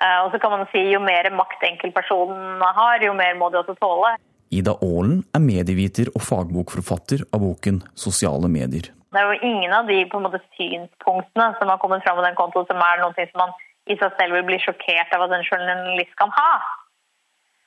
Uh, 0.00 0.18
og 0.24 0.34
så 0.34 0.40
kan 0.40 0.54
man 0.54 0.68
si 0.72 0.84
Jo 0.92 1.00
mer 1.04 1.28
makt 1.36 1.64
enkeltpersonen 1.68 2.60
har, 2.60 3.04
jo 3.04 3.16
mer 3.16 3.36
må 3.40 3.48
de 3.52 3.60
også 3.62 3.76
tåle. 3.80 4.14
Ida 4.50 4.74
Aalen 4.82 5.20
er 5.36 5.42
medieviter 5.44 6.08
og 6.10 6.24
fagbokforfatter 6.26 7.28
av 7.30 7.44
boken 7.44 7.84
'Sosiale 7.94 8.48
medier'. 8.50 8.90
Det 9.10 9.18
er 9.18 9.26
jo 9.26 9.42
ingen 9.46 9.72
av 9.74 9.86
de 9.86 9.98
på 10.10 10.18
en 10.18 10.26
måte, 10.26 10.40
synspunktene 10.58 11.46
som 11.58 11.70
har 11.70 11.78
kommet 11.82 12.02
fram 12.04 12.16
med 12.18 12.26
den 12.28 12.38
kontoen 12.38 12.66
som 12.66 12.82
er 12.82 13.00
noe 13.02 13.14
som 13.14 13.38
man 13.42 13.54
i 13.90 13.96
seg 13.98 14.14
selv 14.18 14.36
vil 14.38 14.46
bli 14.46 14.60
sjokkert 14.62 15.12
av 15.16 15.26
at 15.26 15.34
en 15.34 15.46
journalist 15.46 16.14
kan 16.20 16.32
ha. 16.36 16.52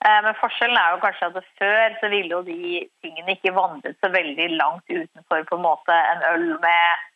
Eh, 0.04 0.20
men 0.26 0.36
forskjellen 0.40 0.80
er 0.80 0.94
jo 0.94 1.02
kanskje 1.04 1.30
at 1.30 1.50
før 1.60 1.98
så 2.02 2.12
ville 2.12 2.36
jo 2.36 2.42
de 2.48 2.84
tingene 3.04 3.36
ikke 3.38 3.56
vandret 3.56 4.00
så 4.04 4.12
veldig 4.12 4.50
langt 4.58 4.84
utenfor 4.92 5.46
på 5.48 5.60
en 5.60 5.66
måte 5.66 5.96
en 5.96 6.24
øl 6.34 6.48
med 6.64 7.10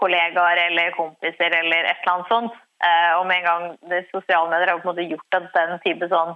kollegaer 0.00 0.58
eller 0.64 0.94
kompiser 0.96 1.54
eller 1.54 1.86
et 1.86 2.00
eller 2.02 2.14
annet 2.14 2.32
sånt. 2.32 2.56
Eh, 2.82 3.12
og 3.18 3.28
med 3.28 3.42
en 3.42 3.48
gang 3.50 3.66
det 3.92 4.06
sosiale 4.10 4.50
medier 4.50 4.72
har 4.72 4.80
på 4.80 4.88
en 4.88 4.94
måte 4.94 5.06
gjort 5.06 5.38
at 5.38 5.52
den 5.54 5.76
type 5.84 6.08
sånn, 6.10 6.34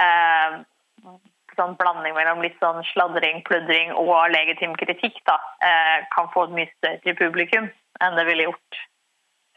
eh, 0.00 0.56
sånn 1.58 1.76
blanding 1.80 2.16
mellom 2.16 2.40
litt 2.44 2.56
sånn 2.62 2.80
sladring, 2.94 3.42
pludring 3.48 3.92
og 3.92 4.16
legitim 4.32 4.72
kritikk 4.80 5.20
da, 5.28 5.36
kan 6.10 6.26
få 6.32 6.48
et 6.48 6.56
mye 6.56 6.72
større 6.72 7.14
publikum 7.20 7.68
enn 8.02 8.16
det 8.18 8.24
ville 8.26 8.48
gjort 8.48 8.80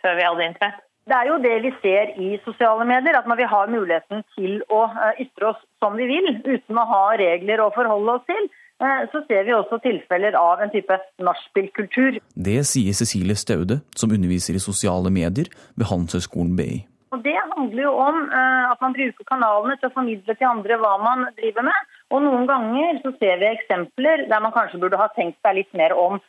før 0.03 0.19
vi 0.19 0.27
hadde 0.27 0.45
internett. 0.51 0.86
Det 1.07 1.15
er 1.15 1.29
jo 1.29 1.37
det 1.39 1.55
vi 1.63 1.69
ser 1.79 2.09
i 2.19 2.33
sosiale 2.43 2.83
medier, 2.87 3.15
at 3.15 3.27
når 3.31 3.39
vi 3.39 3.47
har 3.47 3.69
muligheten 3.71 4.25
til 4.35 4.57
å 4.67 4.81
eh, 4.91 5.21
ytre 5.23 5.53
oss 5.53 5.61
som 5.79 5.95
vi 5.95 6.07
vil, 6.09 6.27
uten 6.43 6.79
å 6.81 6.83
ha 6.89 7.03
regler 7.21 7.63
å 7.63 7.69
forholde 7.75 8.17
oss 8.17 8.25
til, 8.27 8.49
eh, 8.83 9.05
så 9.13 9.21
ser 9.29 9.47
vi 9.47 9.55
også 9.55 9.79
tilfeller 9.85 10.35
av 10.35 10.65
en 10.65 10.73
type 10.73 10.99
nachspielkultur. 11.23 12.19
Det 12.35 12.57
sier 12.67 12.97
Cecilie 12.99 13.39
Staude, 13.39 13.79
som 13.95 14.11
underviser 14.11 14.59
i 14.59 14.63
sosiale 14.63 15.13
medier 15.13 15.47
ved 15.79 15.87
Handelshøyskolen 15.87 16.59
BI. 16.59 16.83
Og 17.15 17.23
Det 17.23 17.37
handler 17.39 17.83
jo 17.85 17.93
om 18.03 18.17
uh, 18.27 18.65
at 18.67 18.81
man 18.83 18.91
bruker 18.91 19.23
kanalene 19.29 19.77
til 19.79 19.87
å 19.87 19.93
formidle 19.95 20.33
til 20.35 20.49
andre 20.49 20.75
hva 20.81 20.97
man 20.99 21.23
driver 21.39 21.63
med. 21.69 21.93
Og 22.11 22.19
Noen 22.25 22.43
ganger 22.51 22.99
så 22.99 23.13
ser 23.15 23.39
vi 23.39 23.47
eksempler 23.47 24.25
der 24.27 24.43
man 24.43 24.51
kanskje 24.51 24.81
burde 24.81 24.99
ha 24.99 25.07
tenkt 25.15 25.39
seg 25.39 25.55
litt 25.61 25.71
mer 25.71 25.95
om 25.95 26.19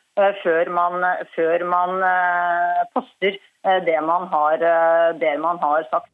før 0.43 0.71
man, 0.75 1.03
før 1.35 1.63
man 1.67 2.01
poster 2.95 3.37
det 3.63 4.01
man, 4.07 4.29
har, 4.29 4.59
det 5.19 5.39
man 5.43 5.59
har 5.59 5.83
sagt. 5.91 6.11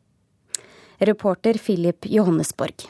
Reporter 0.99 1.59
Philip 1.59 2.07
Johannesborg. 2.07 2.87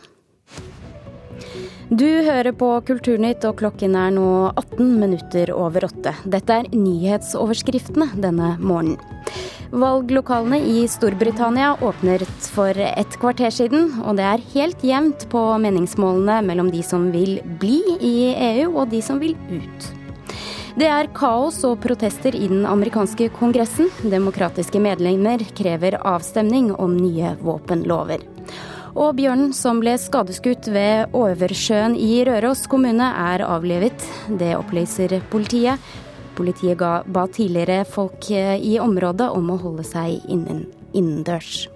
Du 1.90 2.08
hører 2.24 2.52
på 2.56 2.68
Kulturnytt, 2.86 3.44
og 3.44 3.58
klokken 3.60 3.96
er 3.98 4.12
nå 4.14 4.28
18 4.54 4.94
minutter 5.00 5.50
over 5.52 5.84
åtte. 5.88 6.14
Dette 6.24 6.60
er 6.62 6.70
nyhetsoverskriftene 6.72 8.08
denne 8.22 8.54
morgenen. 8.60 9.00
Valglokalene 9.74 10.60
i 10.70 10.84
Storbritannia 10.88 11.72
åpnet 11.82 12.48
for 12.54 12.78
et 12.78 13.18
kvarter 13.20 13.50
siden, 13.52 13.90
og 14.04 14.20
det 14.20 14.28
er 14.28 14.46
helt 14.54 14.86
jevnt 14.86 15.26
på 15.32 15.42
meningsmålene 15.60 16.38
mellom 16.46 16.70
de 16.72 16.84
som 16.86 17.10
vil 17.14 17.40
bli 17.60 17.80
i 17.98 18.16
EU 18.54 18.70
og 18.70 18.88
de 18.94 19.02
som 19.02 19.18
vil 19.22 19.34
ut. 19.50 19.90
Det 20.74 20.86
er 20.90 21.06
kaos 21.14 21.60
og 21.68 21.76
protester 21.84 22.34
i 22.34 22.48
den 22.50 22.64
amerikanske 22.66 23.28
kongressen. 23.36 23.92
Demokratiske 24.10 24.80
medlemmer 24.82 25.44
krever 25.54 26.00
avstemning 26.02 26.72
om 26.74 26.96
nye 26.98 27.36
våpenlover. 27.46 28.24
Og 28.98 29.14
bjørnen 29.14 29.52
som 29.54 29.78
ble 29.82 29.94
skadeskutt 30.02 30.66
ved 30.74 31.14
Oversjøen 31.14 31.94
i 31.94 32.24
Røros 32.26 32.64
kommune, 32.70 33.06
er 33.06 33.46
avlivet. 33.46 34.02
Det 34.26 34.56
opplyser 34.58 35.20
politiet. 35.30 35.78
Politiet 36.34 36.80
ga, 36.82 37.04
ba 37.06 37.28
tidligere 37.30 37.84
folk 37.86 38.26
eh, 38.34 38.58
i 38.58 38.74
området 38.82 39.30
om 39.30 39.54
å 39.54 39.60
holde 39.62 39.86
seg 39.86 40.26
innen, 40.26 40.64
innendørs. 40.90 41.68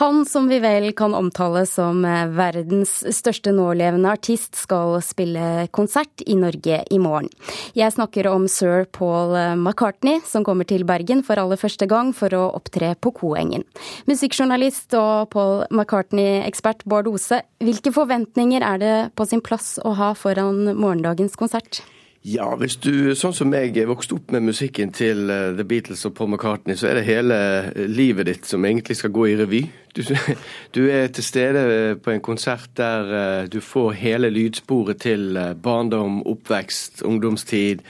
Han 0.00 0.24
som 0.26 0.48
vi 0.48 0.58
vel 0.58 0.92
kan 0.96 1.14
omtale 1.14 1.66
som 1.68 2.04
eh, 2.04 2.24
verdens 2.32 2.94
største 3.12 3.52
nålevende 3.52 4.08
artist, 4.14 4.56
skal 4.56 4.96
spille 5.04 5.66
konsert 5.70 6.24
i 6.24 6.36
Norge 6.38 6.78
i 6.90 6.98
morgen. 7.02 7.28
Jeg 7.76 7.92
snakker 7.92 8.30
om 8.30 8.46
sir 8.48 8.86
Paul 8.96 9.36
eh, 9.36 9.54
McCartney, 9.56 10.22
som 10.24 10.46
kommer 10.48 10.68
til 10.68 10.86
Bergen 10.88 11.20
for 11.26 11.40
aller 11.40 11.60
første 11.60 11.88
gang 11.90 12.14
for 12.16 12.32
å 12.32 12.46
opptre 12.56 12.94
på 12.96 13.12
Koengen. 13.20 13.66
Musikkjournalist 14.08 14.96
og 14.96 15.28
Paul 15.34 15.66
McCartney-ekspert 15.68 16.86
Bård 16.88 17.12
Ose, 17.12 17.42
hvilke 17.60 17.92
forventninger 17.92 18.64
er 18.64 18.80
det 18.80 18.94
på 19.18 19.28
sin 19.28 19.44
plass 19.44 19.76
å 19.84 19.92
ha 19.98 20.14
foran 20.16 20.72
morgendagens 20.72 21.36
konsert? 21.36 21.82
Ja, 22.22 22.52
hvis 22.54 22.76
du 22.78 23.16
sånn 23.18 23.34
som 23.34 23.50
jeg 23.50 23.82
vokste 23.90 24.14
opp 24.14 24.28
med 24.30 24.44
musikken 24.46 24.92
til 24.94 25.26
eh, 25.26 25.56
The 25.58 25.64
Beatles 25.66 26.04
og 26.06 26.12
Paul 26.14 26.28
McCartney, 26.30 26.76
så 26.78 26.92
er 26.92 27.00
det 27.00 27.08
hele 27.08 27.38
eh, 27.72 27.80
livet 27.90 28.28
ditt 28.28 28.46
som 28.46 28.62
egentlig 28.62 28.94
skal 29.00 29.10
gå 29.10 29.26
i 29.26 29.34
revy. 29.40 29.64
Du, 29.90 30.04
du 30.76 30.84
er 30.86 31.10
til 31.10 31.26
stede 31.26 31.64
på 31.98 32.14
en 32.14 32.22
konsert 32.22 32.70
der 32.78 33.10
eh, 33.18 33.50
du 33.50 33.58
får 33.58 33.98
hele 33.98 34.30
lydsporet 34.30 35.02
til 35.02 35.34
barndom, 35.58 36.22
oppvekst, 36.22 37.02
ungdomstid. 37.02 37.82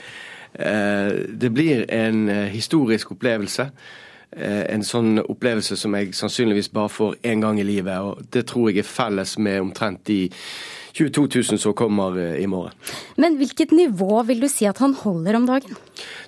Det 0.53 1.49
blir 1.49 1.87
en 1.89 2.27
historisk 2.53 3.15
opplevelse. 3.15 3.63
En 4.37 4.83
sånn 4.85 5.17
opplevelse 5.17 5.73
som 5.81 5.95
jeg 5.97 6.13
sannsynligvis 6.13 6.69
bare 6.69 6.91
får 6.93 7.15
én 7.25 7.41
gang 7.41 7.57
i 7.57 7.65
livet, 7.65 7.97
og 7.97 8.21
det 8.29 8.45
tror 8.51 8.69
jeg 8.69 8.83
er 8.83 8.85
felles 8.85 9.33
med 9.41 9.63
omtrent 9.63 10.03
de 10.05 10.27
22 10.93 11.27
000 11.51 11.59
som 11.59 11.73
kommer 11.73 12.17
eh, 12.21 12.43
i 12.43 12.47
morgen. 12.47 12.73
Men 13.15 13.37
hvilket 13.37 13.71
nivå 13.71 14.21
vil 14.29 14.43
du 14.43 14.49
si 14.51 14.67
at 14.69 14.77
han 14.83 14.93
holder 14.93 15.39
om 15.39 15.47
dagen? 15.49 15.77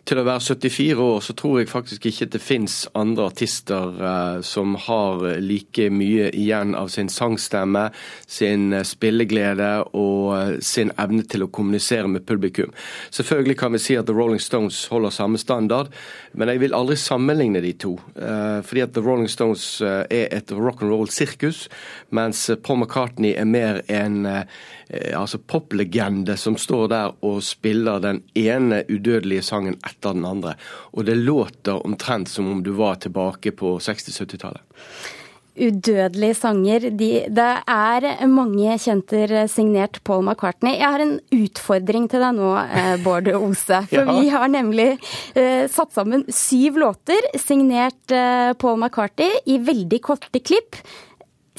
Til 0.05 0.19
å 0.21 0.25
være 0.27 0.43
74 0.43 1.01
år 1.01 1.21
så 1.25 1.33
tror 1.37 1.59
jeg 1.59 1.69
faktisk 1.71 2.05
ikke 2.09 2.27
det 2.35 2.41
finnes 2.43 2.75
andre 2.97 3.25
artister 3.31 3.95
uh, 4.01 4.41
som 4.45 4.75
har 4.85 5.23
like 5.41 5.87
mye 5.89 6.27
igjen 6.29 6.75
av 6.77 6.91
sin 6.93 7.09
sangstemme, 7.09 7.87
sin 8.29 8.69
uh, 8.75 8.83
spilleglede 8.85 9.71
og 9.97 10.29
uh, 10.35 10.53
sin 10.61 10.93
evne 11.01 11.25
til 11.25 11.47
å 11.47 11.49
kommunisere 11.49 12.11
med 12.11 12.25
publikum. 12.29 12.73
Selvfølgelig 13.09 13.57
kan 13.63 13.73
vi 13.73 13.81
si 13.81 13.97
at 13.97 14.05
The 14.05 14.15
Rolling 14.17 14.43
Stones 14.43 14.83
holder 14.93 15.15
samme 15.15 15.41
standard, 15.41 15.89
men 16.33 16.53
jeg 16.53 16.61
vil 16.65 16.77
aldri 16.77 16.99
sammenligne 16.99 17.63
de 17.63 17.73
to. 17.79 17.95
fordi 18.15 18.81
at 18.83 18.93
The 18.93 19.01
Rolling 19.01 19.29
Stones 19.31 19.81
er 19.81 20.27
et 20.35 20.51
rock'n'roll-sirkus, 20.51 21.67
mens 22.09 22.49
Paul 22.63 22.81
McCartney 22.83 23.33
er 23.39 23.47
mer 23.47 23.81
en 23.87 24.25
Eh, 24.87 25.19
altså 25.19 25.37
poplegende 25.37 26.37
som 26.37 26.57
står 26.57 26.87
der 26.87 27.13
og 27.25 27.41
spiller 27.43 27.99
den 27.99 28.21
ene 28.37 28.83
udødelige 28.89 29.41
sangen 29.41 29.64
etter 29.73 30.13
den 30.13 30.25
andre. 30.29 30.53
Og 30.93 31.05
det 31.09 31.17
låter 31.17 31.81
omtrent 31.81 32.29
som 32.29 32.47
om 32.51 32.63
du 32.63 32.71
var 32.77 33.01
tilbake 33.01 33.51
på 33.51 33.77
60-70-tallet. 33.81 34.61
Udødelige 35.55 36.35
sanger. 36.35 36.89
De, 36.99 37.09
det 37.31 37.51
er 37.71 38.05
mange 38.27 38.75
kjenter 38.81 39.31
signert 39.47 40.01
Paul 40.03 40.25
McCartney. 40.25 40.73
Jeg 40.75 40.91
har 40.91 41.03
en 41.03 41.15
utfordring 41.31 42.09
til 42.11 42.23
deg 42.25 42.35
nå, 42.35 42.51
eh, 42.65 42.95
Bård 43.05 43.29
Ose. 43.37 43.79
For 43.87 44.01
ja. 44.01 44.17
vi 44.19 44.33
har 44.33 44.51
nemlig 44.51 44.89
eh, 44.91 45.63
satt 45.71 45.95
sammen 45.95 46.25
syv 46.27 46.81
låter 46.83 47.29
signert 47.39 48.11
eh, 48.11 48.51
Paul 48.59 48.81
McCartney 48.81 49.39
i 49.47 49.57
veldig 49.63 50.01
korte 50.03 50.43
klipp. 50.43 50.81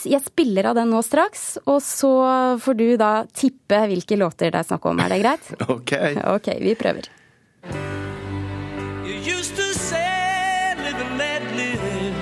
Jeg 0.05 0.21
spiller 0.27 0.69
av 0.69 0.77
den 0.77 0.93
nå 0.93 1.01
straks, 1.01 1.55
og 1.65 1.81
så 1.81 2.13
får 2.61 2.77
du 2.77 2.89
da 3.01 3.13
tippe 3.33 3.81
hvilke 3.89 4.21
låter 4.21 4.53
det 4.53 4.61
er 4.61 4.69
snakk 4.69 4.91
om. 4.93 5.01
Er 5.01 5.15
det 5.15 5.23
greit? 5.25 5.49
OK. 5.73 5.95
Ok, 6.37 6.53
Vi 6.61 6.77
prøver. 6.77 7.09
used 9.27 9.57
to 9.57 9.75
say, 9.75 10.75
live 10.79 11.01
and 11.05 11.19
let 11.19 11.43
live. 11.57 12.15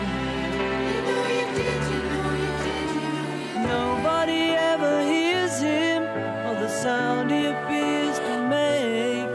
Nobody 3.75 4.45
ever 4.73 5.03
hears 5.03 5.61
him 5.61 6.03
or 6.47 6.55
the 6.65 6.69
sound 6.69 7.31
he 7.31 7.45
appears 7.45 8.19
to 8.21 8.49
make, 8.49 9.29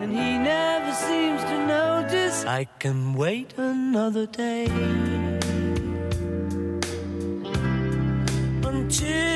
and 0.00 0.10
he 0.10 0.38
never 0.38 0.92
seems 0.94 1.42
to 1.44 1.66
notice. 1.66 2.46
I 2.46 2.64
can 2.78 3.12
wait 3.12 3.52
another 3.58 4.24
day 4.26 4.66
until. 8.64 9.27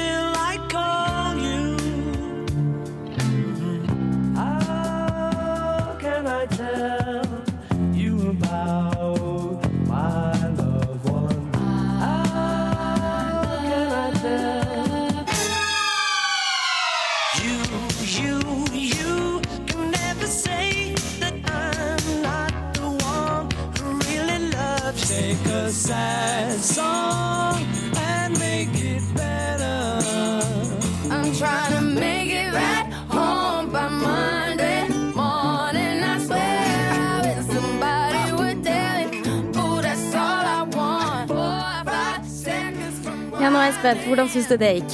Ja, 43.42 43.48
nå 43.50 43.58
er 43.58 43.72
jeg 43.72 43.74
spent. 43.74 44.02
Hvordan 44.06 44.28
syns 44.30 44.46
du 44.46 44.52
det 44.54 44.68
gikk? 44.76 44.92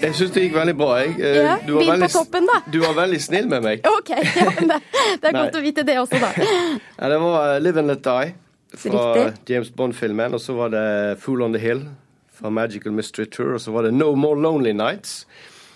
Jeg 0.00 0.14
syns 0.16 0.30
det 0.32 0.46
gikk 0.46 0.54
veldig 0.56 0.74
bra. 0.78 0.94
Jeg. 1.02 1.10
Eh, 1.20 1.34
ja, 1.44 1.56
du, 1.60 1.74
var 1.76 1.90
veldig, 1.90 2.06
på 2.08 2.22
toppen, 2.22 2.46
du 2.72 2.78
var 2.80 2.94
veldig 2.96 3.18
snill 3.20 3.50
med 3.52 3.66
meg. 3.66 3.84
Ok, 3.98 4.12
ja, 4.16 4.46
det, 4.56 4.78
det, 5.20 5.28
er 5.28 5.36
godt 5.36 5.58
å 5.58 5.60
vite 5.60 5.84
det 5.84 5.98
også, 6.00 6.20
da. 6.22 6.30
Ja, 7.02 7.10
det 7.12 7.18
var 7.20 7.50
eh, 7.50 7.58
Live 7.60 7.82
and 7.82 7.92
Let 7.92 8.00
Die 8.06 8.32
fra 8.80 9.02
Riktig. 9.18 9.52
James 9.52 9.68
Bond-filmen. 9.76 10.38
Og 10.38 10.40
så 10.40 10.56
var 10.56 10.72
det 10.72 10.86
Fool 11.20 11.44
on 11.44 11.52
the 11.52 11.60
Hill 11.60 11.84
fra 12.32 12.48
Magical 12.48 12.96
Mystery 12.96 13.28
Tour. 13.28 13.58
Og 13.58 13.60
så 13.66 13.76
var 13.76 13.84
det 13.84 13.92
No 13.92 14.14
More 14.16 14.40
Lonely 14.40 14.72
Nights 14.72 15.26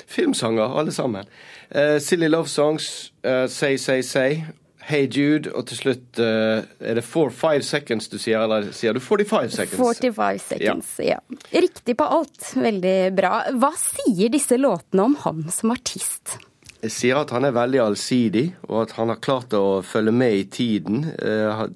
filmsanger, 0.08 0.72
alle 0.80 0.96
sammen. 0.96 1.28
Uh, 1.68 2.00
Silly 2.00 2.32
Love 2.32 2.48
Songs, 2.48 3.12
uh, 3.28 3.44
Say 3.44 3.76
Say 3.76 4.00
Say, 4.00 4.40
Hey 4.80 5.06
Jude, 5.06 5.50
og 5.52 5.66
til 5.68 5.76
slutt 5.78 6.20
uh, 6.22 6.64
er 6.80 6.98
det 6.98 7.04
4-5 7.04 7.64
seconds 7.66 8.08
du 8.10 8.16
sier, 8.18 8.40
eller 8.40 8.70
sier 8.74 8.96
du 8.96 9.00
45 9.02 9.50
seconds? 9.54 9.78
45 9.78 10.44
seconds, 10.44 10.92
ja. 11.04 11.18
ja. 11.20 11.40
Riktig 11.66 11.96
på 12.00 12.06
alt. 12.18 12.52
Veldig 12.56 12.94
bra. 13.16 13.34
Hva 13.60 13.74
sier 13.78 14.32
disse 14.32 14.58
låtene 14.60 15.10
om 15.10 15.18
ham 15.24 15.44
som 15.52 15.74
artist? 15.76 16.38
Jeg 16.80 16.94
sier 16.94 17.18
at 17.20 17.32
han 17.36 17.44
er 17.44 17.52
veldig 17.52 17.82
allsidig, 17.84 18.46
og 18.70 18.86
at 18.86 18.94
han 18.96 19.12
har 19.12 19.20
klart 19.20 19.52
å 19.52 19.82
følge 19.84 20.14
med 20.16 20.36
i 20.38 20.46
tiden. 20.48 21.02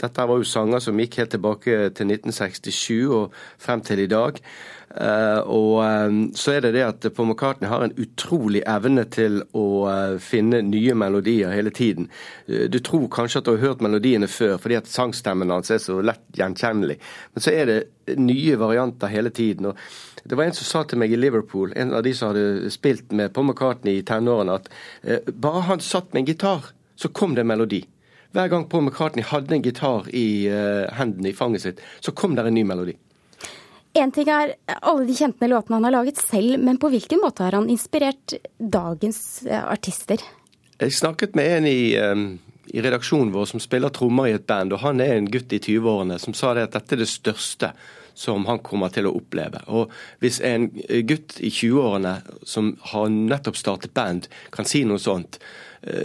Dette 0.01 0.25
var 0.25 0.41
jo 0.41 0.49
sanger 0.49 0.81
som 0.81 1.03
gikk 1.03 1.19
helt 1.21 1.35
tilbake 1.35 1.75
til 1.93 2.15
1967 2.15 3.13
og 3.13 3.37
frem 3.61 3.85
til 3.85 4.01
i 4.01 4.09
dag. 4.09 4.41
Uh, 4.95 5.41
og 5.51 5.81
um, 5.83 6.19
så 6.39 6.53
er 6.55 6.61
det 6.63 6.77
det 6.77 6.85
at 6.87 7.07
Paul 7.17 7.27
McCartney 7.27 7.67
har 7.67 7.83
en 7.83 7.95
utrolig 7.99 8.61
evne 8.71 9.03
til 9.11 9.41
å 9.51 9.65
uh, 9.91 10.19
finne 10.23 10.61
nye 10.63 10.95
melodier 10.95 11.51
hele 11.51 11.73
tiden. 11.75 12.07
Du 12.47 12.79
tror 12.79 13.09
kanskje 13.11 13.41
at 13.41 13.49
du 13.49 13.57
har 13.57 13.65
hørt 13.65 13.83
melodiene 13.83 14.29
før 14.31 14.55
fordi 14.63 14.79
at 14.79 14.91
sangstemmen 14.91 15.51
hans 15.51 15.73
er 15.75 15.81
så 15.83 15.99
lett 15.99 16.23
gjenkjennelig. 16.39 17.01
Men 17.35 17.47
så 17.47 17.55
er 17.55 17.71
det 17.71 18.19
nye 18.21 18.55
varianter 18.61 19.11
hele 19.11 19.33
tiden. 19.35 19.73
og 19.73 20.23
Det 20.23 20.39
var 20.39 20.47
en 20.47 20.59
som 20.61 20.69
sa 20.69 20.85
til 20.87 21.03
meg 21.03 21.13
i 21.13 21.19
Liverpool, 21.19 21.75
en 21.75 21.95
av 21.95 22.05
de 22.07 22.15
som 22.15 22.31
hadde 22.31 22.71
spilt 22.71 23.11
med 23.11 23.35
Paul 23.35 23.49
McCartney 23.49 23.99
i 23.99 24.07
tenårene, 24.07 24.61
at 24.61 24.71
bare 25.35 25.65
han 25.71 25.83
satt 25.83 26.13
med 26.13 26.23
en 26.23 26.31
gitar, 26.31 26.71
så 26.95 27.11
kom 27.11 27.35
det 27.35 27.43
en 27.43 27.51
melodi. 27.51 27.83
Hver 28.35 28.51
gang 28.53 28.69
Paul 28.71 28.87
McCartney 28.87 29.27
hadde 29.27 29.57
en 29.57 29.65
gitar 29.65 30.07
i 30.15 30.47
hendene, 30.95 31.33
i 31.33 31.39
fanget 31.39 31.67
sitt, 31.67 31.83
så 32.01 32.15
kom 32.15 32.37
det 32.37 32.47
en 32.47 32.55
ny 32.55 32.67
melodi. 32.69 32.95
En 33.95 34.11
ting 34.15 34.29
er 34.33 34.57
alle 34.81 35.07
de 35.07 35.15
kjente 35.15 35.47
låtene 35.51 35.79
han 35.79 35.87
har 35.87 35.95
laget 35.95 36.19
selv, 36.19 36.57
men 36.59 36.81
på 36.83 36.91
hvilken 36.91 37.21
måte 37.23 37.47
har 37.47 37.55
han 37.55 37.71
inspirert 37.71 38.37
dagens 38.59 39.45
eh, 39.47 39.63
artister? 39.63 40.23
Jeg 40.81 40.97
snakket 40.97 41.37
med 41.39 41.51
en 41.59 41.69
i, 41.71 41.95
i 42.75 42.83
redaksjonen 42.83 43.31
vår 43.35 43.47
som 43.53 43.63
spiller 43.63 43.93
trommer 43.95 44.27
i 44.27 44.35
et 44.35 44.47
band, 44.49 44.75
og 44.75 44.83
han 44.83 44.99
er 45.01 45.15
en 45.15 45.29
gutt 45.31 45.55
i 45.55 45.61
20-årene 45.63 46.19
som 46.19 46.35
sa 46.35 46.57
det 46.57 46.67
at 46.67 46.75
dette 46.75 46.97
er 46.97 47.05
det 47.05 47.13
største 47.13 47.71
som 48.15 48.47
han 48.47 48.63
kommer 48.63 48.93
til 48.95 49.09
å 49.09 49.15
oppleve. 49.19 49.61
Og 49.75 49.93
Hvis 50.23 50.41
en 50.45 50.69
gutt 51.07 51.39
i 51.43 51.51
20-årene 51.51 52.17
som 52.47 52.75
har 52.93 53.11
nettopp 53.11 53.59
startet 53.59 53.95
band, 53.95 54.29
kan 54.55 54.67
si 54.69 54.85
noe 54.87 55.03
sånt, 55.03 55.41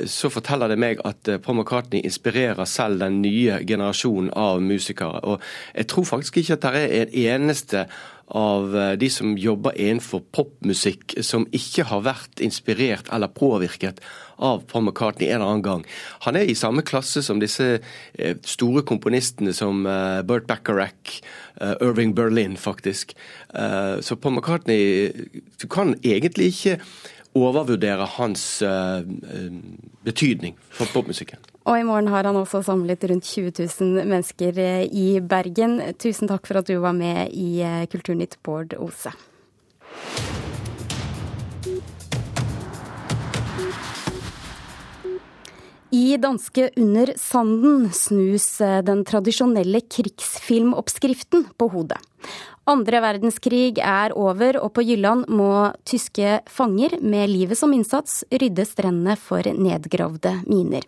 så 0.09 0.29
forteller 0.33 0.71
det 0.71 0.79
meg 0.81 1.01
at 1.07 1.27
eh, 1.31 1.39
Paul 1.41 1.59
McCartney 1.59 2.03
inspirerer 2.03 2.67
selv 2.67 2.99
den 3.03 3.21
nye 3.23 3.61
generasjonen 3.67 4.31
av 4.35 4.61
musikere. 4.61 5.21
Og 5.23 5.41
Jeg 5.75 5.87
tror 5.87 6.03
faktisk 6.03 6.37
ikke 6.37 6.57
at 6.57 6.67
det 6.67 6.85
er 6.85 7.01
en 7.01 7.19
eneste 7.25 7.85
av 8.29 8.75
eh, 8.77 8.93
de 8.99 9.09
som 9.09 9.37
jobber 9.37 9.77
innenfor 9.79 10.23
popmusikk, 10.35 11.17
som 11.25 11.47
ikke 11.55 11.87
har 11.89 12.03
vært 12.05 12.41
inspirert 12.45 13.09
eller 13.13 13.31
påvirket 13.33 14.01
av 14.37 14.63
Paul 14.69 14.85
McCartney 14.85 15.29
en 15.29 15.39
eller 15.39 15.53
annen 15.53 15.65
gang. 15.65 15.85
Han 16.27 16.37
er 16.39 16.47
i 16.47 16.57
samme 16.57 16.85
klasse 16.85 17.23
som 17.25 17.41
disse 17.41 17.79
eh, 17.79 18.35
store 18.45 18.85
komponistene 18.87 19.53
som 19.55 19.85
eh, 19.87 20.21
Bert 20.23 20.47
Bacharach, 20.49 21.21
Irving 21.59 22.13
Berlin, 22.15 22.53
faktisk. 22.55 23.11
Så 23.51 24.15
Paul 24.15 24.37
McCartney 24.37 25.09
Du 25.59 25.65
kan 25.67 25.91
egentlig 26.07 26.53
ikke 26.53 26.77
overvurdere 27.37 28.07
hans 28.17 28.63
betydning 30.03 30.55
for 30.73 30.89
popmusikken. 30.93 31.39
Og 31.69 31.77
i 31.77 31.85
morgen 31.85 32.07
har 32.09 32.25
han 32.25 32.37
også 32.39 32.63
samlet 32.65 33.03
rundt 33.11 33.27
20 33.29 33.51
000 33.59 34.07
mennesker 34.09 34.57
eh, 34.57 34.85
i 34.89 35.19
Bergen. 35.21 35.77
Tusen 36.01 36.29
takk 36.29 36.47
for 36.49 36.61
at 36.61 36.69
du 36.69 36.79
var 36.81 36.95
med 36.97 37.29
i 37.35 37.61
Kulturnytt, 37.91 38.39
Bård 38.41 38.73
Ose. 38.79 39.13
I 45.89 46.17
danske 46.21 46.69
Under 46.77 47.13
sanden 47.17 47.87
snus 47.93 48.45
den 48.85 49.01
tradisjonelle 49.09 49.81
krigsfilmoppskriften 49.89 51.47
på 51.57 51.69
hodet. 51.73 51.97
Andre 52.69 52.99
verdenskrig 53.01 53.79
er 53.81 54.13
over, 54.13 54.59
og 54.61 54.75
på 54.77 54.83
Jylland 54.85 55.25
må 55.33 55.71
tyske 55.89 56.35
fanger 56.53 56.99
med 57.01 57.31
livet 57.31 57.57
som 57.57 57.71
innsats 57.73 58.21
rydde 58.29 58.65
strendene 58.67 59.15
for 59.17 59.41
nedgravde 59.41 60.35
miner. 60.45 60.85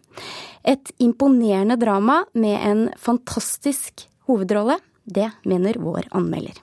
Et 0.62 0.92
imponerende 1.02 1.80
drama 1.82 2.20
med 2.38 2.68
en 2.70 2.84
fantastisk 3.02 4.06
hovedrolle. 4.30 4.78
Det 5.06 5.32
mener 5.44 5.80
vår 5.82 6.06
anmelder. 6.12 6.54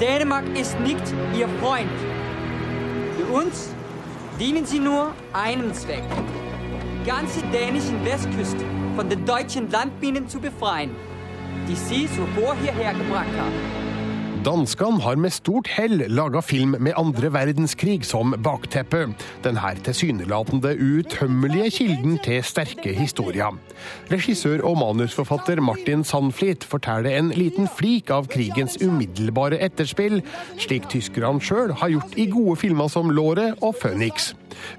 Dänemark 0.00 0.44
ist 0.56 0.78
nicht 0.80 1.14
ihr 1.34 1.48
Freund. 1.60 1.96
Für 3.16 3.26
uns 3.40 3.68
dienen 4.38 4.66
sie 4.66 4.80
nur 4.80 5.14
einem 5.32 5.72
Zweck. 5.72 6.04
Ganze 7.06 7.40
dänischen 7.52 8.04
Westküste 8.04 8.64
von 8.96 9.08
den 9.08 9.24
deutschen 9.24 9.70
Landminen 9.70 10.28
zu 10.28 10.40
befreien 10.40 10.90
de 11.66 11.74
Sie 11.74 12.08
zuvor 12.08 12.54
hierher 12.62 12.92
gebracht 12.94 13.34
haben. 13.38 13.89
Danskene 14.40 15.02
har 15.04 15.18
med 15.20 15.34
stort 15.36 15.68
hell 15.68 16.00
laga 16.08 16.40
film 16.40 16.72
med 16.80 16.94
andre 16.96 17.28
verdenskrig 17.34 18.06
som 18.08 18.32
bakteppe. 18.40 19.02
Denne 19.44 19.72
tilsynelatende 19.84 20.72
utømmelige 20.80 21.68
kilden 21.76 22.16
til 22.24 22.40
sterke 22.48 22.94
historier. 22.96 23.52
Regissør 24.08 24.64
og 24.64 24.78
manusforfatter 24.80 25.60
Martin 25.60 26.06
Sandflit 26.08 26.64
forteller 26.64 27.18
en 27.18 27.28
liten 27.36 27.68
flik 27.68 28.08
av 28.16 28.30
krigens 28.32 28.78
umiddelbare 28.80 29.60
etterspill, 29.60 30.22
slik 30.56 30.88
tyskerne 30.88 31.44
sjøl 31.44 31.76
har 31.76 31.92
gjort 31.92 32.16
i 32.16 32.30
gode 32.32 32.56
filmer 32.64 32.88
som 32.88 33.12
Låret 33.12 33.60
og 33.60 33.76
'Føniks'. 33.76 34.32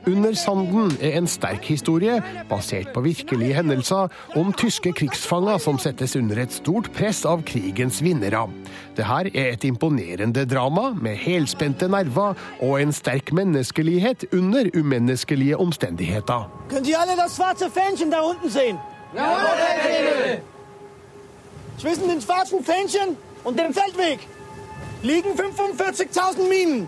Under 0.07 0.33
sanden 0.33 0.91
er 1.01 1.17
en 1.17 1.27
sterk 1.27 1.65
historie, 1.69 2.21
basert 2.49 2.91
på 2.93 3.03
virkelige 3.05 3.55
hendelser, 3.55 4.11
om 4.35 4.53
tyske 4.53 4.93
krigsfanger 4.97 5.57
som 5.57 5.79
settes 5.81 6.15
under 6.19 6.41
et 6.43 6.53
stort 6.53 6.91
press 6.95 7.23
av 7.25 7.43
krigens 7.47 8.01
vinnere. 8.03 8.47
Det 8.97 9.05
her 9.07 9.29
er 9.33 9.50
et 9.51 9.63
imponerende 9.63 10.45
drama 10.45 10.93
med 11.01 11.15
helspente 11.15 11.87
nerver 11.87 12.33
og 12.59 12.81
en 12.81 12.93
sterk 12.93 13.33
menneskelighet 13.33 14.25
under 14.33 14.69
umenneskelige 14.79 15.57
omstendigheter. 15.57 16.49
Kan 16.69 16.85
de 16.85 16.97
alle 16.97 17.15
das 17.23 17.35
schwarze 17.35 17.65
Fähnchen 17.69 18.11
der 18.11 18.23
unten 18.23 18.49
sehen? 18.49 18.77
Ja, 19.15 19.23
Zwischen 21.77 22.09
den 22.09 22.21
schwarzen 22.21 22.63
Fähnchen 22.63 23.17
und 23.43 23.59
dem 23.59 23.73
Feldweg 23.73 24.27
liegen 25.03 25.31
45.000 25.31 26.49
Minen. 26.49 26.87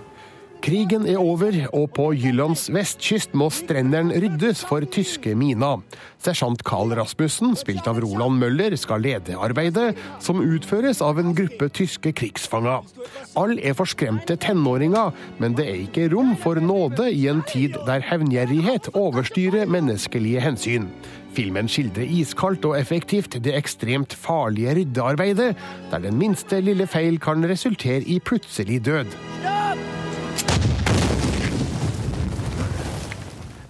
Krigen 0.63 1.04
er 1.12 1.19
over, 1.19 1.58
og 1.76 1.89
på 1.91 2.06
Jyllands 2.15 2.69
vestkyst 2.71 3.34
må 3.36 3.49
strendene 3.52 4.15
ryddes 4.23 4.62
for 4.63 4.86
tyske 4.88 5.34
miner. 5.36 5.82
Sersjant 6.23 6.63
Carl 6.63 6.93
Rasmussen, 6.95 7.52
spilt 7.60 7.89
av 7.91 7.99
Roland 7.99 8.39
Møller, 8.39 8.71
skal 8.80 9.04
lede 9.04 9.36
arbeidet, 9.36 9.89
som 10.23 10.39
utføres 10.39 11.02
av 11.04 11.19
en 11.19 11.36
gruppe 11.36 11.67
tyske 11.67 12.13
krigsfanger. 12.15 12.88
Alle 13.36 13.60
er 13.60 13.76
forskremte 13.76 14.39
tenåringer, 14.39 15.12
men 15.43 15.60
det 15.60 15.67
er 15.67 15.84
ikke 15.84 16.08
rom 16.15 16.32
for 16.39 16.63
nåde 16.63 17.10
i 17.12 17.28
en 17.28 17.43
tid 17.52 17.76
der 17.84 18.08
hevngjerrighet 18.08 18.93
overstyrer 18.95 19.67
menneskelige 19.67 20.47
hensyn. 20.47 20.88
Filmen 21.36 21.67
skildrer 21.67 22.08
iskaldt 22.21 22.63
og 22.69 22.80
effektivt 22.80 23.36
det 23.43 23.58
ekstremt 23.60 24.15
farlige 24.15 24.80
ryddearbeidet, 24.80 25.54
der 25.91 26.08
den 26.08 26.15
minste 26.23 26.63
lille 26.63 26.88
feil 26.88 27.19
kan 27.19 27.43
resultere 27.52 28.06
i 28.08 28.21
plutselig 28.23 28.86
død. 28.88 29.32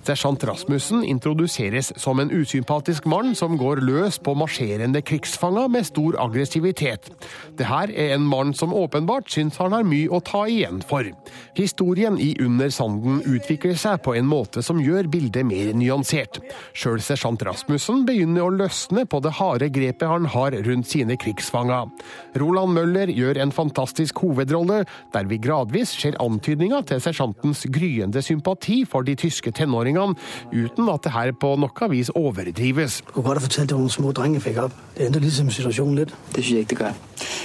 Sersjant 0.03 0.43
Rasmussen 0.43 1.05
introduseres 1.07 1.93
som 1.95 2.19
en 2.19 2.31
usympatisk 2.31 3.05
mann 3.07 3.31
som 3.39 3.55
går 3.55 3.79
løs 3.87 4.17
på 4.19 4.33
marsjerende 4.35 4.99
krigsfanger 4.99 5.69
med 5.71 5.87
stor 5.87 6.17
aggressivitet. 6.19 7.07
Det 7.55 7.69
her 7.69 7.91
er 7.95 8.11
en 8.17 8.25
mann 8.27 8.51
som 8.51 8.73
åpenbart 8.75 9.31
syns 9.31 9.55
han 9.61 9.71
har 9.71 9.85
mye 9.87 10.11
å 10.11 10.19
ta 10.19 10.41
igjen 10.51 10.81
for. 10.83 11.07
Historien 11.55 12.17
i 12.19 12.33
Under 12.43 12.73
sanden 12.73 13.21
utvikler 13.23 13.77
seg 13.79 14.01
på 14.03 14.17
en 14.19 14.27
måte 14.27 14.59
som 14.65 14.81
gjør 14.83 15.07
bildet 15.13 15.47
mer 15.47 15.71
nyansert. 15.71 16.41
Sjøl 16.75 16.99
sersjant 16.99 17.47
Rasmussen 17.47 18.03
begynner 18.03 18.43
å 18.43 18.51
løsne 18.51 19.05
på 19.07 19.23
det 19.23 19.37
harde 19.39 19.71
grepet 19.71 20.11
han 20.11 20.27
har 20.35 20.59
rundt 20.67 20.91
sine 20.91 21.15
krigsfanger. 21.15 21.87
Roland 22.43 22.75
Møller 22.75 23.07
gjør 23.07 23.39
en 23.39 23.55
fantastisk 23.55 24.19
hovedrolle, 24.25 24.83
der 25.15 25.31
vi 25.31 25.39
gradvis 25.39 25.95
ser 25.95 26.19
antydninger 26.19 26.83
til 26.91 26.99
sersjantens 27.07 27.63
gryende 27.71 28.19
sympati 28.25 28.81
for 28.89 29.07
de 29.07 29.15
tyske 29.15 29.55
tenåringene 29.55 29.92
erfaringene, 29.93 30.15
uten 30.53 30.89
at 30.89 31.03
det 31.03 31.13
her 31.13 31.31
på 31.31 31.55
noe 31.59 31.89
vis 31.89 32.11
overdrives. 32.15 33.01
Du 33.05 33.11
kunne 33.13 33.23
godt 33.29 33.41
ha 33.41 33.45
fortalt 33.47 33.69
det 33.69 33.77
noen 33.77 33.89
små 33.89 34.11
drenger 34.11 34.43
fikk 34.43 34.61
opp. 34.65 34.75
Det 34.97 35.07
endrer 35.07 35.21
liksom 35.23 35.49
situasjonen 35.53 35.95
litt. 36.01 36.13
Det 36.33 36.43
syns 36.43 36.53
jeg 36.53 36.67
ikke 36.67 36.75
det 36.75 36.85
gjør. 36.85 36.93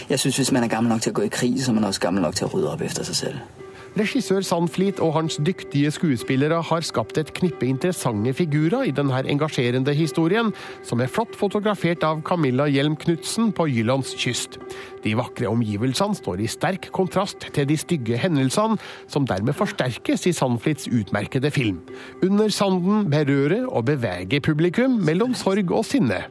Jeg 0.08 0.18
syns 0.24 0.42
hvis 0.42 0.52
man 0.52 0.64
er 0.64 0.72
gammel 0.72 0.92
nok 0.92 1.02
til 1.02 1.12
å 1.12 1.20
gå 1.20 1.28
i 1.28 1.32
krig, 1.32 1.58
så 1.62 1.72
er 1.72 1.80
man 1.80 1.88
også 1.88 2.00
gammel 2.00 2.22
nok 2.22 2.36
til 2.38 2.48
å 2.48 2.52
rydde 2.54 2.74
opp 2.74 2.84
etter 2.88 3.08
seg 3.08 3.18
selv. 3.22 3.67
Regissør 3.98 4.44
Sandflit 4.46 5.00
og 5.02 5.14
hans 5.16 5.40
dyktige 5.42 5.90
skuespillere 5.90 6.60
har 6.62 6.84
skapt 6.86 7.18
et 7.18 7.32
knippe 7.34 7.66
interessante 7.66 8.30
figurer 8.36 8.86
i 8.86 8.92
denne 8.94 9.18
engasjerende 9.32 9.90
historien, 9.96 10.52
som 10.86 11.00
er 11.02 11.10
flott 11.10 11.34
fotografert 11.38 12.04
av 12.06 12.20
Camilla 12.26 12.68
Hjelm 12.70 12.94
Knutsen 13.00 13.50
på 13.56 13.66
Jyllands 13.72 14.12
kyst. 14.20 14.60
De 15.02 15.16
vakre 15.18 15.50
omgivelsene 15.50 16.14
står 16.14 16.44
i 16.44 16.50
sterk 16.52 16.90
kontrast 16.94 17.48
til 17.56 17.66
de 17.66 17.78
stygge 17.80 18.20
hendelsene, 18.22 18.78
som 19.10 19.26
dermed 19.26 19.56
forsterkes 19.58 20.28
i 20.30 20.34
Sandflits 20.36 20.86
utmerkede 20.92 21.50
film. 21.50 21.82
Under 22.22 22.54
sanden 22.54 23.10
berører 23.10 23.66
og 23.66 23.88
beveger 23.90 24.44
publikum 24.44 25.00
mellom 25.02 25.34
sorg 25.34 25.74
og 25.74 25.82
sinne. 25.88 26.22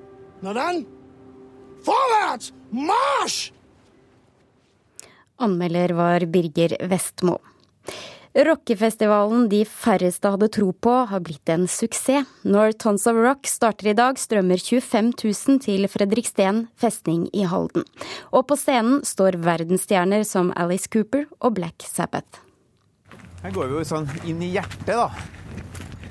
Marsj! 2.71 3.51
Anmelder 5.37 5.93
var 5.93 6.23
Birger 6.31 6.79
Vestmo. 6.89 7.37
Rockefestivalen 8.37 9.47
de 9.49 9.63
færreste 9.65 10.29
hadde 10.29 10.49
tro 10.53 10.69
på, 10.69 10.91
har 11.09 11.21
blitt 11.25 11.49
en 11.49 11.63
suksess. 11.65 12.27
Når 12.45 12.75
Tons 12.77 13.07
of 13.09 13.17
Rock 13.17 13.49
starter 13.49 13.89
i 13.89 13.95
dag, 13.97 14.19
strømmer 14.21 14.61
25 14.61 15.09
000 15.23 15.61
til 15.65 15.87
Fredriksten 15.89 16.67
festning 16.77 17.25
i 17.33 17.47
Halden. 17.49 17.87
Og 18.29 18.45
på 18.49 18.57
scenen 18.59 19.01
står 19.07 19.39
verdensstjerner 19.41 20.21
som 20.27 20.51
Alice 20.55 20.85
Cooper 20.93 21.25
og 21.41 21.55
Black 21.57 21.87
Sabbath. 21.87 22.43
Her 23.41 23.55
går 23.55 23.71
vi 23.71 23.79
jo 23.79 23.87
sånn 23.89 24.05
inn 24.29 24.43
i 24.45 24.51
hjertet, 24.53 24.93
da. 24.93 25.09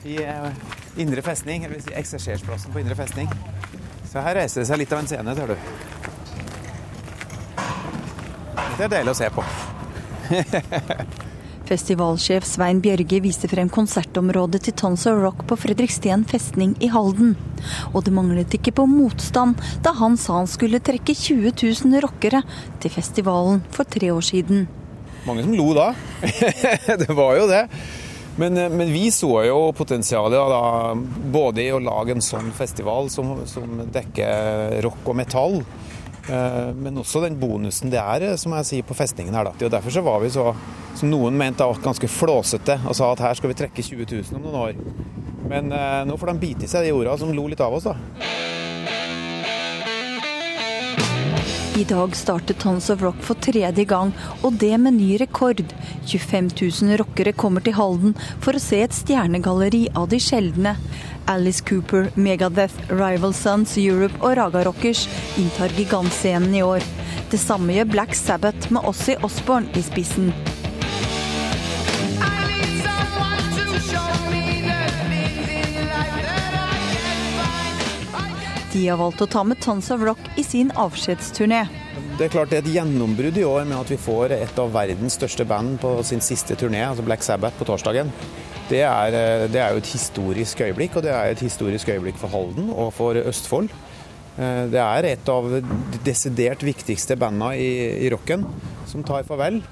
I 0.07 0.19
uh, 0.27 0.51
Indre 0.99 1.23
festning, 1.23 1.67
eller 1.67 1.79
si 1.85 1.95
eksersersplassen 1.95 2.75
på 2.75 2.83
Indre 2.83 2.99
festning. 2.99 3.31
Så 4.11 4.23
her 4.25 4.41
reiser 4.41 4.65
det 4.65 4.71
seg 4.73 4.83
litt 4.83 4.95
av 4.95 5.05
en 5.05 5.11
scene, 5.11 5.37
tør 5.39 5.55
du. 5.55 5.57
Det 8.77 8.89
er 8.89 8.93
deilig 8.99 9.15
å 9.15 9.19
se 9.23 9.31
på. 9.31 9.47
Festivalsjef 11.67 12.45
Svein 12.47 12.79
Bjørge 12.79 13.19
viste 13.25 13.49
frem 13.51 13.67
konsertområdet 13.73 14.61
til 14.69 14.75
Tons 14.79 15.03
of 15.11 15.19
Rock 15.19 15.43
på 15.51 15.59
Fredriksten 15.59 16.23
festning 16.31 16.77
i 16.79 16.91
Halden. 16.93 17.35
Og 17.91 18.05
det 18.07 18.15
manglet 18.15 18.55
ikke 18.55 18.77
på 18.79 18.87
motstand 18.87 19.59
da 19.83 19.97
han 19.99 20.15
sa 20.21 20.39
han 20.39 20.51
skulle 20.51 20.79
trekke 20.79 21.17
20 21.17 21.51
000 21.59 22.03
rockere 22.05 22.45
til 22.83 22.95
festivalen 22.95 23.65
for 23.75 23.89
tre 23.91 24.13
år 24.15 24.23
siden. 24.23 24.69
Mange 25.27 25.43
som 25.43 25.57
lo 25.59 25.73
da. 25.75 25.89
det 27.03 27.11
var 27.11 27.41
jo 27.41 27.49
det. 27.51 27.65
Men, 28.37 28.57
eh, 28.57 28.71
men, 28.71 28.93
vi 28.93 29.11
så 29.11 29.33
jo 29.49 29.73
potensialet 29.75 30.39
da, 30.53 30.95
både 31.35 31.65
i 31.65 31.73
å 31.75 31.83
lage 31.83 32.15
en 32.15 32.23
sånn 32.23 32.53
festival 32.55 33.11
som, 33.11 33.41
som 33.49 33.81
dekker 33.91 34.79
rock 34.87 35.09
og 35.09 35.19
metall, 35.19 35.63
men 36.29 36.99
også 36.99 37.21
den 37.23 37.37
bonusen 37.39 37.93
det 37.93 38.01
er 38.01 38.33
som 38.41 38.55
jeg 38.59 38.67
sier, 38.71 38.87
på 38.87 38.97
festningen 38.99 39.37
her. 39.37 39.51
Da. 39.51 39.67
Og 39.67 39.73
Derfor 39.77 39.95
så 39.95 40.03
var 40.03 40.19
vi 40.25 40.33
så, 40.35 40.49
som 40.99 41.13
noen 41.13 41.37
mente, 41.39 41.67
ganske 41.85 42.11
flåsete 42.11 42.81
og 42.87 42.97
sa 42.99 43.13
at 43.13 43.23
her 43.29 43.39
skal 43.39 43.53
vi 43.53 43.59
trekke 43.61 43.85
20 43.85 44.09
000 44.11 44.41
om 44.41 44.49
noen 44.49 44.61
år. 44.65 44.81
Men 45.47 45.71
eh, 45.73 46.03
nå 46.09 46.17
får 46.19 46.33
de 46.33 46.43
bite 46.43 46.67
i 46.67 46.71
seg 46.71 46.87
de 46.87 46.95
orda 46.97 47.15
som 47.21 47.31
lo 47.35 47.47
litt 47.51 47.63
av 47.63 47.77
oss, 47.79 47.87
da. 47.87 47.95
I 51.77 51.85
dag 51.85 52.17
startet 52.17 52.59
Tons 52.59 52.91
of 52.91 53.03
Rock 53.03 53.19
for 53.21 53.37
tredje 53.45 53.85
gang, 53.85 54.13
og 54.41 54.55
det 54.57 54.79
med 54.81 54.97
ny 54.97 55.19
rekord. 55.21 55.61
25 56.09 56.49
000 56.57 56.97
rockere 57.03 57.35
kommer 57.37 57.61
til 57.61 57.77
Halden 57.77 58.15
for 58.41 58.57
å 58.57 58.63
se 58.63 58.81
et 58.81 58.97
stjernegalleri 58.97 59.83
av 59.93 60.09
de 60.09 60.17
sjeldne. 60.17 60.73
Alice 61.29 61.61
Cooper, 61.69 62.09
Megadeth, 62.17 62.81
Rival 62.89 63.37
Sons 63.37 63.77
Europe 63.77 64.17
og 64.23 64.39
Raga 64.41 64.65
Rockers 64.65 65.05
inntar 65.37 65.77
gigantscenen 65.77 66.57
i 66.57 66.65
år. 66.65 66.85
Det 67.29 67.45
samme 67.45 67.77
gjør 67.77 67.93
Black 67.93 68.17
Sabbath 68.17 68.73
med 68.73 68.89
Ossie 68.89 69.21
Osborne 69.21 69.69
i 69.77 69.85
spissen. 69.85 70.33
De 78.77 78.83
har 78.91 78.99
valgt 79.01 79.23
å 79.25 79.27
ta 79.31 79.41
med 79.47 79.57
Tons 79.65 79.87
of 79.95 80.03
Rock 80.05 80.21
i 80.37 80.43
sin 80.45 80.69
avskjedsturné. 80.77 81.63
Det 82.19 82.27
er 82.27 82.33
klart 82.35 82.51
det 82.53 82.59
er 82.59 82.67
et 82.67 82.75
gjennombrudd 82.75 83.39
i 83.41 83.45
år 83.49 83.65
med 83.65 83.79
at 83.79 83.89
vi 83.89 83.97
får 84.01 84.35
et 84.37 84.61
av 84.61 84.75
verdens 84.75 85.17
største 85.17 85.47
band 85.49 85.79
på 85.81 85.95
sin 86.05 86.21
siste 86.21 86.59
turné, 86.61 86.83
altså 86.85 87.07
Black 87.07 87.25
Sabbath, 87.25 87.57
på 87.57 87.65
torsdagen. 87.71 88.13
Det 88.69 88.83
er, 88.85 89.17
eh, 89.17 89.47
det 89.49 89.63
er, 89.63 89.73
jo 89.73 89.81
et 89.81 89.95
historisk 89.95 90.61
øyeblikk, 90.61 90.99
og 90.99 91.07
det 91.07 91.15
er 91.15 91.33
et 91.33 91.41
historisk 91.47 91.89
øyeblikk 91.89 92.21
for 92.21 92.29
Halden 92.29 92.69
og 92.69 92.93
for 92.93 93.17
Østfold. 93.17 93.73
Eh, 94.37 94.65
det 94.69 94.83
er 94.83 95.09
et 95.15 95.33
av 95.33 95.49
de 95.57 96.03
desidert 96.05 96.61
viktigste 96.61 97.17
bandene 97.17 97.57
i, 97.57 97.73
i 98.05 98.13
rocken 98.13 98.45
som 98.85 99.07
tar 99.07 99.25
farvel 99.25 99.63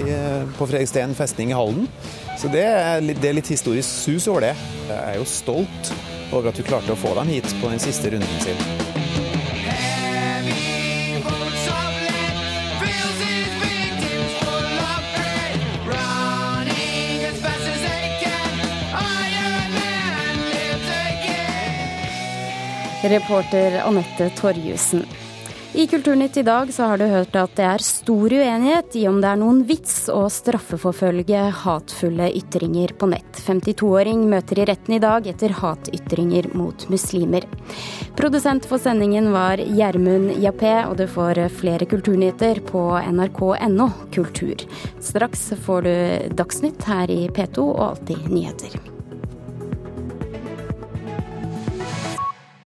i, 0.00 0.08
på 0.56 0.64
Fredriksten 0.64 1.12
festning 1.18 1.52
i 1.52 1.58
Halden. 1.58 1.84
Så 2.40 2.48
det 2.48 2.64
er, 2.64 3.02
litt, 3.04 3.20
det 3.20 3.28
er 3.28 3.42
litt 3.42 3.52
historisk 3.52 3.88
sus 4.06 4.24
over 4.24 4.48
det. 4.48 4.54
Jeg 4.88 5.02
er 5.02 5.20
jo 5.20 5.28
stolt 5.28 5.92
over 6.32 6.48
at 6.48 6.56
du 6.56 6.62
klarte 6.62 6.92
å 6.92 6.98
få 6.98 7.14
dem 7.18 7.28
hit 7.32 7.48
på 7.62 7.70
den 7.70 7.80
siste 7.80 8.10
runden 8.10 8.40
sin. 8.44 8.56
Reporter 23.08 23.80
Anette 23.86 24.30
Torjussen. 24.30 25.06
I 25.78 25.86
Kulturnytt 25.86 26.36
i 26.36 26.42
dag 26.42 26.74
så 26.74 26.82
har 26.82 26.98
du 26.98 27.04
hørt 27.06 27.36
at 27.38 27.52
det 27.54 27.62
er 27.62 27.82
stor 27.86 28.32
uenighet 28.34 28.96
i 28.98 29.04
om 29.06 29.20
det 29.22 29.28
er 29.30 29.38
noen 29.38 29.60
vits 29.68 30.08
å 30.10 30.24
straffeforfølge 30.26 31.44
hatefulle 31.60 32.26
ytringer 32.34 32.96
på 32.98 33.06
nett. 33.12 33.38
52-åring 33.44 34.24
møter 34.26 34.58
i 34.58 34.66
retten 34.66 34.96
i 34.96 35.00
dag 35.04 35.30
etter 35.30 35.54
hatytringer 35.60 36.50
mot 36.58 36.88
muslimer. 36.90 37.46
Produsent 38.18 38.66
for 38.66 38.82
sendingen 38.82 39.30
var 39.30 39.62
Gjermund 39.62 40.34
Jappé, 40.42 40.74
og 40.90 40.98
du 40.98 41.06
får 41.06 41.44
flere 41.62 41.86
kulturnyheter 41.86 42.64
på 42.66 42.88
nrk.no 43.14 43.92
kultur. 44.10 44.66
Straks 44.98 45.52
får 45.62 45.86
du 45.86 45.96
Dagsnytt 46.42 46.90
her 46.90 47.06
i 47.06 47.28
P2 47.30 47.70
og 47.70 47.84
Alltid 47.92 48.26
nyheter. 48.34 48.97